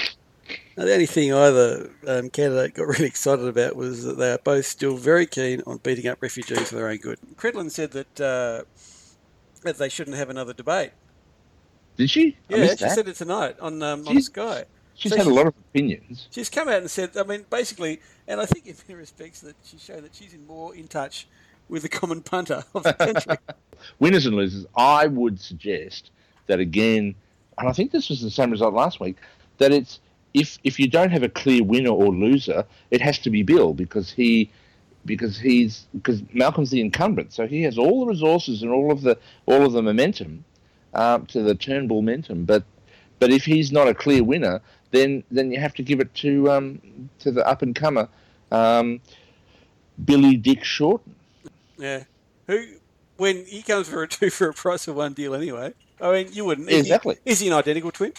Now, 0.77 0.85
the 0.85 0.93
only 0.93 1.07
thing 1.07 1.33
either 1.33 1.89
um, 2.07 2.29
candidate 2.29 2.75
got 2.75 2.87
really 2.87 3.05
excited 3.05 3.45
about 3.47 3.75
was 3.75 4.03
that 4.03 4.17
they 4.17 4.31
are 4.31 4.37
both 4.37 4.65
still 4.65 4.95
very 4.95 5.25
keen 5.25 5.63
on 5.65 5.77
beating 5.77 6.07
up 6.07 6.21
refugees 6.21 6.69
for 6.69 6.75
their 6.75 6.87
own 6.87 6.97
good. 6.97 7.17
Credlin 7.35 7.71
said 7.71 7.91
that 7.91 8.21
uh, 8.21 8.63
that 9.63 9.77
they 9.77 9.89
shouldn't 9.89 10.15
have 10.17 10.29
another 10.29 10.53
debate. 10.53 10.91
Did 11.97 12.11
she? 12.11 12.37
I 12.51 12.55
Yeah, 12.55 12.67
she 12.67 12.75
that. 12.75 12.91
said 12.91 13.07
it 13.07 13.15
tonight 13.15 13.59
on 13.59 13.81
um, 13.81 14.07
on 14.07 14.21
Sky. 14.21 14.65
She's 14.93 15.11
so 15.11 15.17
had 15.17 15.27
a 15.27 15.33
lot 15.33 15.47
of 15.47 15.53
opinions. 15.57 16.27
She's 16.31 16.49
come 16.49 16.67
out 16.69 16.77
and 16.77 16.89
said, 16.89 17.15
I 17.17 17.23
mean, 17.23 17.45
basically, 17.49 17.99
and 18.27 18.41
I 18.41 18.45
think 18.45 18.65
in 18.65 18.75
many 18.87 18.99
respects 18.99 19.41
that 19.41 19.55
she 19.63 19.77
showed 19.77 20.03
that 20.03 20.15
she's 20.15 20.33
in 20.33 20.45
more 20.47 20.75
in 20.75 20.87
touch 20.87 21.27
with 21.69 21.83
the 21.83 21.89
common 21.89 22.21
punter 22.21 22.63
of 22.73 22.83
the 22.83 22.93
country. 22.93 23.37
Winners 23.99 24.25
and 24.25 24.35
losers. 24.35 24.65
I 24.75 25.05
would 25.05 25.39
suggest 25.39 26.09
that 26.47 26.59
again, 26.59 27.13
and 27.59 27.69
I 27.69 27.73
think 27.73 27.91
this 27.91 28.09
was 28.09 28.21
the 28.21 28.31
same 28.31 28.49
result 28.49 28.73
last 28.73 28.99
week. 28.99 29.17
That 29.59 29.71
it's 29.71 29.99
if 30.39 30.59
if 30.63 30.79
you 30.79 30.87
don't 30.87 31.11
have 31.11 31.23
a 31.23 31.29
clear 31.29 31.63
winner 31.63 31.89
or 31.89 32.13
loser, 32.13 32.65
it 32.91 33.01
has 33.01 33.19
to 33.19 33.29
be 33.29 33.43
Bill 33.43 33.73
because 33.73 34.11
he 34.11 34.49
because 35.05 35.39
he's 35.39 35.87
because 35.93 36.21
Malcolm's 36.33 36.69
the 36.69 36.81
incumbent, 36.81 37.33
so 37.33 37.47
he 37.47 37.63
has 37.63 37.77
all 37.77 38.01
the 38.01 38.11
resources 38.11 38.61
and 38.61 38.71
all 38.71 38.91
of 38.91 39.01
the 39.01 39.17
all 39.45 39.65
of 39.65 39.73
the 39.73 39.81
momentum 39.81 40.43
uh, 40.93 41.19
to 41.29 41.41
the 41.41 41.55
Turnbull 41.55 42.01
momentum. 42.01 42.45
But 42.45 42.63
but 43.19 43.31
if 43.31 43.45
he's 43.45 43.71
not 43.71 43.87
a 43.87 43.93
clear 43.93 44.23
winner, 44.23 44.61
then 44.91 45.23
then 45.31 45.51
you 45.51 45.59
have 45.59 45.73
to 45.75 45.83
give 45.83 45.99
it 45.99 46.13
to 46.15 46.51
um, 46.51 46.81
to 47.19 47.31
the 47.31 47.45
up 47.47 47.61
and 47.61 47.75
comer, 47.75 48.07
um, 48.51 49.01
Billy 50.03 50.37
Dick 50.37 50.63
Shorten. 50.63 51.15
yeah, 51.77 52.03
who 52.45 52.65
when 53.17 53.45
he 53.45 53.63
comes 53.63 53.89
for 53.89 54.03
a 54.03 54.07
two 54.07 54.29
for 54.29 54.49
a 54.49 54.53
price 54.53 54.87
of 54.87 54.95
one 54.95 55.13
deal 55.13 55.33
anyway. 55.33 55.73
I 55.99 56.11
mean, 56.11 56.29
you 56.31 56.45
wouldn't 56.45 56.69
is 56.69 56.81
Exactly. 56.81 57.17
He, 57.25 57.31
is 57.31 57.39
he 57.39 57.47
an 57.47 57.53
identical 57.53 57.91
twin? 57.91 58.13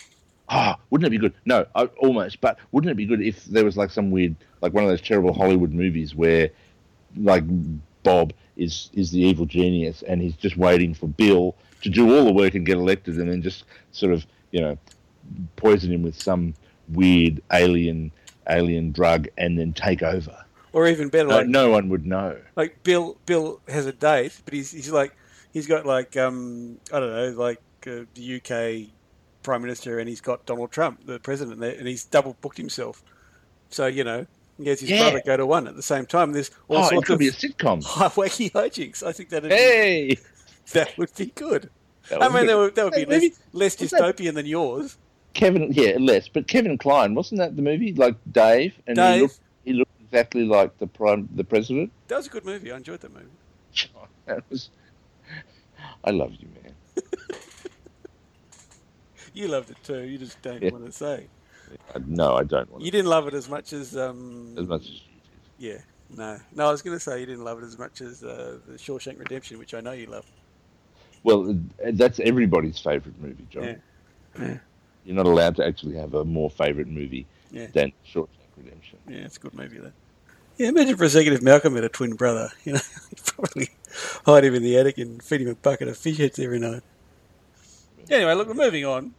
Oh, 0.50 0.74
wouldn't 0.90 1.06
it 1.06 1.10
be 1.10 1.18
good? 1.18 1.34
No, 1.44 1.66
I, 1.74 1.84
almost. 1.98 2.40
But 2.40 2.58
wouldn't 2.72 2.90
it 2.90 2.96
be 2.96 3.06
good 3.06 3.20
if 3.20 3.44
there 3.46 3.64
was 3.64 3.76
like 3.76 3.90
some 3.90 4.10
weird, 4.10 4.34
like 4.62 4.72
one 4.72 4.84
of 4.84 4.90
those 4.90 5.02
terrible 5.02 5.32
Hollywood 5.32 5.72
movies 5.72 6.14
where, 6.14 6.50
like, 7.16 7.44
Bob 8.02 8.32
is 8.56 8.90
is 8.94 9.10
the 9.10 9.20
evil 9.20 9.44
genius 9.46 10.02
and 10.02 10.20
he's 10.22 10.34
just 10.36 10.56
waiting 10.56 10.94
for 10.94 11.06
Bill 11.06 11.54
to 11.82 11.88
do 11.90 12.16
all 12.16 12.24
the 12.24 12.32
work 12.32 12.54
and 12.54 12.64
get 12.66 12.76
elected, 12.76 13.16
and 13.18 13.30
then 13.30 13.42
just 13.42 13.64
sort 13.92 14.12
of, 14.12 14.24
you 14.50 14.60
know, 14.60 14.78
poison 15.56 15.92
him 15.92 16.02
with 16.02 16.20
some 16.20 16.54
weird 16.88 17.42
alien 17.52 18.10
alien 18.48 18.90
drug 18.92 19.28
and 19.36 19.58
then 19.58 19.72
take 19.74 20.02
over. 20.02 20.34
Or 20.72 20.86
even 20.88 21.08
better, 21.08 21.28
No, 21.28 21.36
like 21.36 21.46
no 21.46 21.70
one 21.70 21.88
would 21.90 22.06
know. 22.06 22.36
like 22.56 22.82
Bill 22.82 23.18
Bill 23.26 23.60
has 23.68 23.84
a 23.86 23.92
date, 23.92 24.40
but 24.44 24.54
he's 24.54 24.70
he's 24.70 24.90
like 24.90 25.14
he's 25.52 25.66
got 25.66 25.84
like 25.84 26.16
um 26.16 26.78
I 26.92 27.00
don't 27.00 27.10
know 27.10 27.38
like 27.42 27.60
uh, 27.86 28.04
the 28.14 28.36
UK 28.36 28.90
prime 29.42 29.62
minister 29.62 29.98
and 29.98 30.08
he's 30.08 30.20
got 30.20 30.44
Donald 30.46 30.70
Trump 30.72 31.06
the 31.06 31.18
president 31.20 31.62
and 31.62 31.86
he's 31.88 32.04
double 32.04 32.36
booked 32.40 32.56
himself. 32.58 33.02
So 33.70 33.86
you 33.86 34.04
know 34.04 34.26
he 34.58 34.68
has 34.68 34.80
his 34.80 34.90
Yeah. 34.90 35.02
brother 35.10 35.22
go 35.24 35.36
to 35.36 35.46
one 35.46 35.68
at 35.68 35.76
the 35.76 35.82
same 35.82 36.06
time. 36.06 36.32
There's 36.32 36.50
all 36.68 36.78
Oh, 36.78 36.86
it 36.86 36.88
sorts 36.90 37.06
could 37.06 37.12
of 37.14 37.18
be 37.20 37.28
a 37.28 37.32
sitcom. 37.32 37.82
wacky 37.84 38.50
hijinks. 38.52 39.02
I 39.06 39.12
think 39.12 39.28
that 39.30 39.44
Hey, 39.44 40.18
that 40.72 40.96
would 40.98 41.14
be 41.16 41.26
good. 41.26 41.70
That 42.10 42.22
I 42.22 42.28
mean, 42.28 42.38
good. 42.46 42.48
that 42.48 42.56
would, 42.56 42.74
that 42.74 42.84
would 42.84 42.92
be 42.94 43.00
Hey, 43.00 43.06
less, 43.06 43.22
maybe- 43.22 43.34
less 43.52 43.80
was 43.80 43.90
that- 43.90 44.00
dystopian 44.16 44.34
than 44.34 44.46
yours. 44.46 44.96
Kevin, 45.34 45.70
yeah, 45.72 45.96
less, 46.00 46.26
but 46.26 46.48
Kevin 46.48 46.76
Kline 46.78 47.14
wasn't 47.14 47.38
that 47.38 47.54
the 47.54 47.62
movie 47.62 47.92
like 47.94 48.16
Dave? 48.32 48.74
And 48.88 48.96
Dave. 48.96 49.14
he 49.14 49.20
looked, 49.22 49.40
he 49.66 49.72
looked 49.74 50.00
exactly 50.00 50.44
like 50.44 50.76
the 50.78 50.86
prime, 50.88 51.28
the 51.36 51.44
president. 51.44 51.92
That 52.08 52.16
was 52.16 52.26
a 52.26 52.30
good 52.30 52.44
movie. 52.44 52.72
I 52.72 52.76
enjoyed 52.78 53.00
that 53.00 53.12
movie. 53.12 53.26
That 54.26 54.42
was. 54.50 54.70
I 56.04 56.10
love 56.10 56.32
you, 56.34 56.48
man. 56.62 56.67
You 59.38 59.46
loved 59.46 59.70
it 59.70 59.76
too. 59.84 60.00
You 60.02 60.18
just 60.18 60.42
don't 60.42 60.60
Yeah. 60.60 60.70
want 60.72 60.84
to 60.86 60.90
say. 60.90 61.28
No, 62.06 62.34
I 62.34 62.42
don't 62.42 62.68
want 62.72 62.82
You 62.84 62.90
to, 62.90 62.96
didn't 62.96 63.08
love 63.08 63.28
it 63.28 63.34
as 63.34 63.48
much 63.48 63.72
as 63.72 63.96
um, 63.96 64.54
as 64.58 64.66
much 64.66 64.82
as 64.82 64.88
you 64.90 65.00
Yeah, 65.70 65.78
no, 66.16 66.40
no. 66.56 66.66
I 66.66 66.70
was 66.72 66.82
going 66.82 66.96
to 66.96 67.00
say 67.00 67.20
you 67.20 67.26
didn't 67.26 67.44
love 67.44 67.62
it 67.62 67.64
as 67.64 67.78
much 67.78 68.00
as 68.00 68.24
uh, 68.24 68.58
the 68.66 68.74
Shawshank 68.74 69.16
Redemption, 69.18 69.58
which 69.58 69.74
I 69.74 69.80
know 69.80 69.92
you 69.92 70.06
love. 70.06 70.26
Well, 71.22 71.50
uh, 71.50 71.90
that's 71.92 72.18
everybody's 72.18 72.80
favorite 72.80 73.20
movie, 73.20 73.46
John. 73.48 73.62
Yeah. 73.64 73.76
Yeah. 74.40 74.58
You're 75.04 75.16
not 75.16 75.26
allowed 75.26 75.54
to 75.56 75.64
actually 75.66 75.94
have 75.96 76.14
a 76.14 76.24
more 76.24 76.50
favorite 76.50 76.88
movie 76.88 77.24
Yeah. 77.52 77.66
than 77.72 77.92
Shawshank 78.12 78.28
Redemption. 78.56 78.98
Yeah, 79.08 79.18
it's 79.18 79.36
a 79.36 79.40
good 79.40 79.54
movie 79.54 79.78
though. 79.78 79.92
Yeah, 80.56 80.68
imagine 80.70 80.96
for 80.96 81.04
a 81.04 81.10
second 81.10 81.32
if 81.34 81.42
Malcolm 81.42 81.76
had 81.76 81.84
a 81.84 81.88
twin 81.88 82.14
brother. 82.14 82.50
You 82.64 82.72
know, 82.72 82.80
he'd 83.10 83.24
probably 83.24 83.68
hide 84.26 84.44
him 84.44 84.54
in 84.56 84.64
the 84.64 84.76
attic 84.78 84.98
and 84.98 85.22
feed 85.22 85.42
him 85.42 85.48
a 85.48 85.54
bucket 85.54 85.86
of 85.86 85.96
fish 85.96 86.18
heads 86.18 86.40
every 86.40 86.58
night. 86.58 86.82
Anyway, 88.10 88.34
look, 88.34 88.48
we're 88.48 88.54
moving 88.54 88.84
on. 88.84 89.14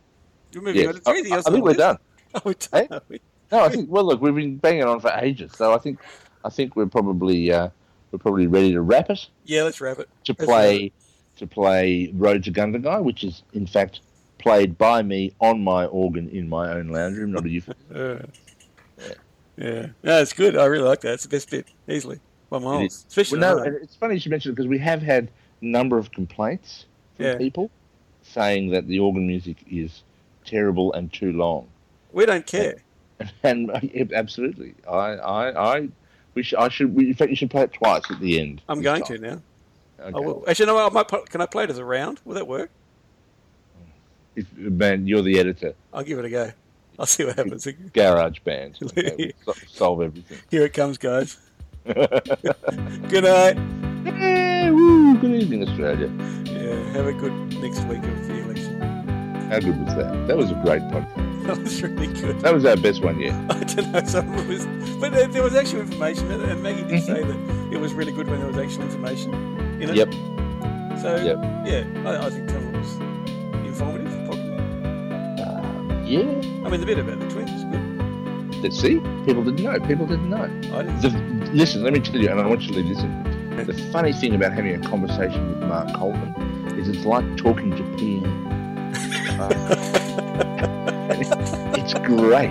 We're 0.53 0.62
moving 0.62 0.81
Yes, 0.81 0.95
on. 0.95 1.01
There 1.23 1.33
I, 1.33 1.38
I 1.38 1.41
think 1.41 1.63
we're 1.65 1.73
done. 1.73 1.97
Oh, 2.35 2.41
we're 2.45 2.53
done. 2.53 2.69
Hey? 2.73 2.88
are 2.91 3.01
we? 3.09 3.19
No, 3.51 3.62
I 3.65 3.69
think. 3.69 3.89
Well, 3.89 4.03
look, 4.03 4.21
we've 4.21 4.35
been 4.35 4.57
banging 4.57 4.83
on 4.83 4.99
for 4.99 5.09
ages, 5.15 5.51
so 5.55 5.73
I 5.73 5.79
think, 5.79 5.99
I 6.45 6.49
think 6.49 6.75
we're 6.75 6.85
probably, 6.85 7.51
uh, 7.51 7.69
we're 8.12 8.19
probably 8.19 8.45
ready 8.45 8.71
to 8.73 8.81
wrap 8.81 9.09
it. 9.09 9.27
Yeah, 9.45 9.63
let's 9.63 9.81
wrap 9.81 9.97
it. 9.97 10.07
to 10.25 10.35
Let's 10.38 10.45
play 10.45 10.91
to 11.38 11.47
play 11.47 12.12
Road 12.13 12.43
to 12.43 12.51
Gundagai, 12.51 13.03
which 13.03 13.23
is 13.23 13.41
in 13.53 13.65
fact 13.65 14.01
played 14.38 14.77
by 14.77 15.01
me 15.01 15.33
on 15.39 15.63
my 15.63 15.85
organ 15.85 16.29
in 16.29 16.47
my 16.47 16.71
own 16.73 16.89
lounge 16.89 17.17
room, 17.17 17.31
not 17.31 17.45
a 17.45 17.49
euphemism. 17.49 18.31
Uh, 19.01 19.13
yeah, 19.57 19.88
no, 20.03 20.21
it's 20.21 20.33
good. 20.33 20.55
I 20.55 20.65
really 20.65 20.88
like 20.88 21.01
that. 21.01 21.13
It's 21.15 21.23
the 21.23 21.29
best 21.29 21.49
bit, 21.49 21.65
easily 21.88 22.19
by 22.49 22.59
miles. 22.59 23.05
Especially 23.07 23.39
Well, 23.39 23.57
no, 23.57 23.63
home. 23.63 23.79
it's 23.81 23.95
funny 23.95 24.13
you 24.13 24.19
should 24.19 24.31
mention 24.31 24.51
it 24.51 24.55
because 24.55 24.67
we 24.67 24.77
have 24.77 25.01
had 25.01 25.31
a 25.62 25.65
number 25.65 25.97
of 25.97 26.12
complaints 26.12 26.85
from 27.17 27.25
Yeah. 27.25 27.38
people 27.38 27.69
saying 28.21 28.69
that 28.71 28.88
the 28.88 28.99
organ 28.99 29.25
music 29.27 29.57
is 29.69 30.03
terrible 30.49 30.91
and 30.93 31.12
too 31.13 31.31
long. 31.33 31.67
we 32.12 32.25
don't 32.25 32.45
care. 32.45 32.77
And 33.43 33.69
uh, 33.69 33.79
yeah, 33.93 34.05
absolutely, 34.13 34.75
I, 34.89 35.13
I, 35.15 35.75
I, 35.75 35.89
we 36.33 36.43
should, 36.43 36.59
I 36.59 36.69
should. 36.69 36.95
We, 36.95 37.07
in 37.07 37.13
fact, 37.13 37.29
you 37.29 37.35
should 37.35 37.51
play 37.51 37.63
it 37.63 37.73
twice 37.73 38.03
at 38.09 38.19
the 38.19 38.39
end. 38.39 38.62
I'm 38.69 38.81
going 38.81 39.03
time. 39.03 39.17
to 39.17 39.21
now. 39.21 39.41
Okay. 39.99 40.15
I 40.15 40.19
will. 40.19 40.43
Actually, 40.47 40.67
no, 40.67 40.88
I 40.88 40.89
might, 40.89 41.07
can 41.29 41.41
I 41.41 41.45
play 41.45 41.65
it 41.65 41.69
as 41.69 41.77
a 41.77 41.83
round? 41.85 42.21
Will 42.23 42.35
that 42.35 42.47
work? 42.47 42.69
If, 44.35 44.45
man, 44.57 45.05
you're 45.05 45.21
the 45.21 45.38
editor. 45.38 45.73
I'll 45.93 46.03
give 46.03 46.17
it 46.19 46.25
a 46.25 46.29
go. 46.29 46.51
I'll 46.97 47.05
see 47.05 47.25
what 47.25 47.35
happens. 47.38 47.67
Garage 47.93 48.39
band. 48.39 48.77
Okay, 48.83 49.33
we'll 49.45 49.55
solve 49.67 50.01
everything. 50.01 50.38
Here 50.49 50.63
it 50.63 50.73
comes, 50.73 50.97
guys. 50.97 51.38
Good 51.85 53.23
night. 53.23 53.57
Yeah, 54.05 54.71
woo, 54.71 55.17
good 55.17 55.41
evening, 55.41 55.67
Australia. 55.67 56.07
Yeah, 56.45 56.75
have 56.91 57.07
a 57.07 57.13
good 57.13 57.33
next 57.62 57.81
week 57.85 58.03
of 58.03 58.03
the 58.03 58.09
election. 58.09 58.18
How 59.49 59.59
good 59.59 59.83
was 59.85 59.95
that? 59.95 60.27
That 60.27 60.38
was 60.38 60.51
a 60.51 60.55
great 60.55 60.81
podcast. 60.83 61.25
That 61.49 61.57
was 61.57 61.81
really 61.81 62.07
good. 62.07 62.39
That 62.41 62.53
was 62.53 62.63
our 62.65 62.75
best 62.77 63.01
one 63.01 63.19
yet. 63.19 63.33
I 63.49 63.63
don't 63.63 63.91
know, 63.91 63.97
of 63.99 64.39
it 64.39 64.47
was, 64.47 64.65
but 64.97 65.12
there, 65.13 65.25
there 65.27 65.41
was 65.41 65.55
actual 65.55 65.79
information, 65.79 66.29
in 66.31 66.41
it, 66.41 66.49
and 66.49 66.62
Maggie 66.62 66.83
did 66.83 67.03
say 67.03 67.23
that 67.23 67.69
it 67.71 67.77
was 67.79 67.93
really 67.93 68.12
good 68.12 68.27
when 68.27 68.38
there 68.39 68.47
was 68.47 68.57
actual 68.57 68.83
information 68.83 69.33
in 69.81 69.89
it. 69.89 69.95
Yep. 69.95 70.13
So 71.01 71.15
Yep. 71.15 71.38
yeah, 71.65 72.07
I, 72.07 72.27
I 72.27 72.29
think 72.29 72.49
some 72.51 72.67
of 72.67 72.75
it 72.75 72.77
was 72.77 72.95
informative. 73.65 74.13
Probably. 74.25 74.51
Uh, 75.41 76.03
yeah. 76.05 76.65
I 76.65 76.69
mean, 76.69 76.81
the 76.81 76.85
bit 76.85 76.99
about 76.99 77.19
the 77.19 77.27
twins 77.29 77.49
is 77.51 77.63
good. 77.63 78.62
Let's 78.62 78.79
see. 78.79 78.99
People 79.25 79.43
didn't 79.43 79.63
know. 79.63 79.79
People 79.79 80.05
didn't 80.05 80.29
know. 80.29 80.43
I 80.43 80.83
didn't. 80.83 80.99
The, 81.01 81.51
listen, 81.53 81.81
let 81.83 81.93
me 81.93 81.99
tell 82.01 82.17
you, 82.21 82.29
and 82.29 82.39
I 82.39 82.45
want 82.45 82.62
you 82.62 82.73
to 82.73 82.83
listen. 82.83 83.55
The 83.55 83.73
funny 83.91 84.13
thing 84.13 84.35
about 84.35 84.53
having 84.53 84.75
a 84.75 84.88
conversation 84.88 85.49
with 85.49 85.67
Mark 85.67 85.91
Colvin 85.95 86.35
is 86.77 86.89
it's 86.89 87.05
like 87.05 87.25
talking 87.38 87.71
to 87.71 87.83
PM. 87.97 88.68
it's 91.78 91.93
great. 92.06 92.49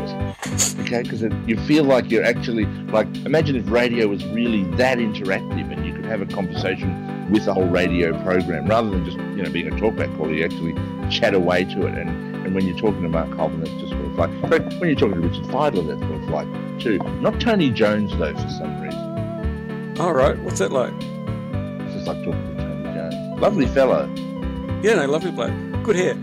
Okay, 0.86 1.02
because 1.02 1.22
you 1.46 1.56
feel 1.66 1.84
like 1.84 2.10
you're 2.10 2.24
actually 2.24 2.64
like 2.86 3.06
imagine 3.26 3.56
if 3.56 3.70
radio 3.70 4.08
was 4.08 4.24
really 4.26 4.64
that 4.76 4.96
interactive 4.98 5.70
and 5.70 5.84
you 5.84 5.92
could 5.92 6.06
have 6.06 6.22
a 6.22 6.26
conversation 6.26 7.30
with 7.30 7.46
a 7.46 7.54
whole 7.54 7.68
radio 7.68 8.12
program 8.22 8.66
rather 8.66 8.88
than 8.90 9.04
just 9.04 9.18
you 9.18 9.42
know 9.42 9.50
being 9.50 9.68
a 9.68 9.72
talkback 9.72 10.14
call. 10.16 10.32
You 10.32 10.44
actually 10.44 10.74
chat 11.10 11.34
away 11.34 11.64
to 11.64 11.86
it, 11.86 11.98
and, 11.98 12.08
and 12.46 12.54
when 12.54 12.66
you're 12.66 12.78
talking 12.78 13.02
to 13.02 13.08
Mark 13.08 13.28
it's 13.30 13.70
just 13.72 13.90
sort 13.92 14.04
of 14.04 14.14
like. 14.14 14.30
But 14.48 14.62
when 14.80 14.88
you're 14.90 14.98
talking 14.98 15.20
to 15.20 15.28
Richard 15.28 15.44
Fidler, 15.44 15.86
that's 15.86 16.00
what 16.00 16.20
it's 16.20 16.30
like 16.30 16.48
too. 16.80 16.98
Not 17.20 17.38
Tony 17.40 17.70
Jones 17.70 18.10
though, 18.18 18.34
for 18.34 18.48
some 18.48 18.80
reason. 18.80 19.98
All 20.00 20.14
right, 20.14 20.38
what's 20.40 20.58
that 20.60 20.72
like? 20.72 20.94
It's 20.94 21.94
just 21.94 22.06
like 22.06 22.24
talking 22.24 22.56
to 22.56 22.56
Tony 22.56 22.84
Jones. 22.94 23.40
Lovely 23.40 23.66
fellow. 23.66 24.06
Yeah, 24.82 24.94
no, 24.94 25.06
lovely 25.06 25.32
bloke. 25.32 25.52
Good 25.84 25.96
hair. 25.96 26.14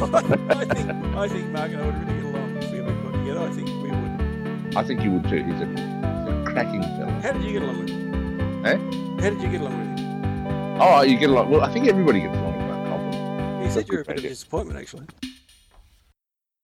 I 0.00 0.64
think 0.64 0.90
I 1.16 1.28
think 1.28 1.48
Mark 1.50 1.72
and 1.72 1.80
I 1.80 1.86
would 1.86 2.08
really 2.08 2.22
get 2.22 2.24
along 2.34 2.56
if 2.56 2.70
we 2.70 2.78
ever 2.78 2.92
got 2.92 3.12
together. 3.12 3.40
I 3.40 3.50
think 3.50 3.66
we 3.66 3.90
would. 3.90 4.76
I 4.76 4.84
think 4.84 5.02
you 5.02 5.10
would 5.10 5.24
too. 5.24 5.42
He's 5.42 5.60
a, 5.60 5.64
a 5.64 6.44
cracking 6.46 6.82
fellow. 6.82 7.10
How 7.20 7.32
did 7.32 7.42
you 7.42 7.52
get 7.52 7.62
along 7.62 7.80
with 7.80 7.88
him? 7.90 8.64
Eh? 8.64 8.76
How 9.22 9.30
did 9.30 9.42
you 9.42 9.48
get 9.48 9.60
along 9.60 9.78
with 9.78 9.98
him? 9.98 10.78
Oh, 10.80 11.02
you 11.02 11.18
get 11.18 11.30
along. 11.30 11.50
Well, 11.50 11.62
I 11.62 11.72
think 11.72 11.88
everybody 11.88 12.20
gets 12.20 12.36
along 12.36 12.56
with 12.58 12.66
Mark 12.66 12.88
Colvin. 12.88 13.64
He 13.64 13.70
said 13.70 13.88
you're 13.88 14.02
a 14.02 14.04
bit 14.04 14.18
of 14.18 14.24
a 14.24 14.28
disappointment, 14.28 14.78
actually. 14.78 15.06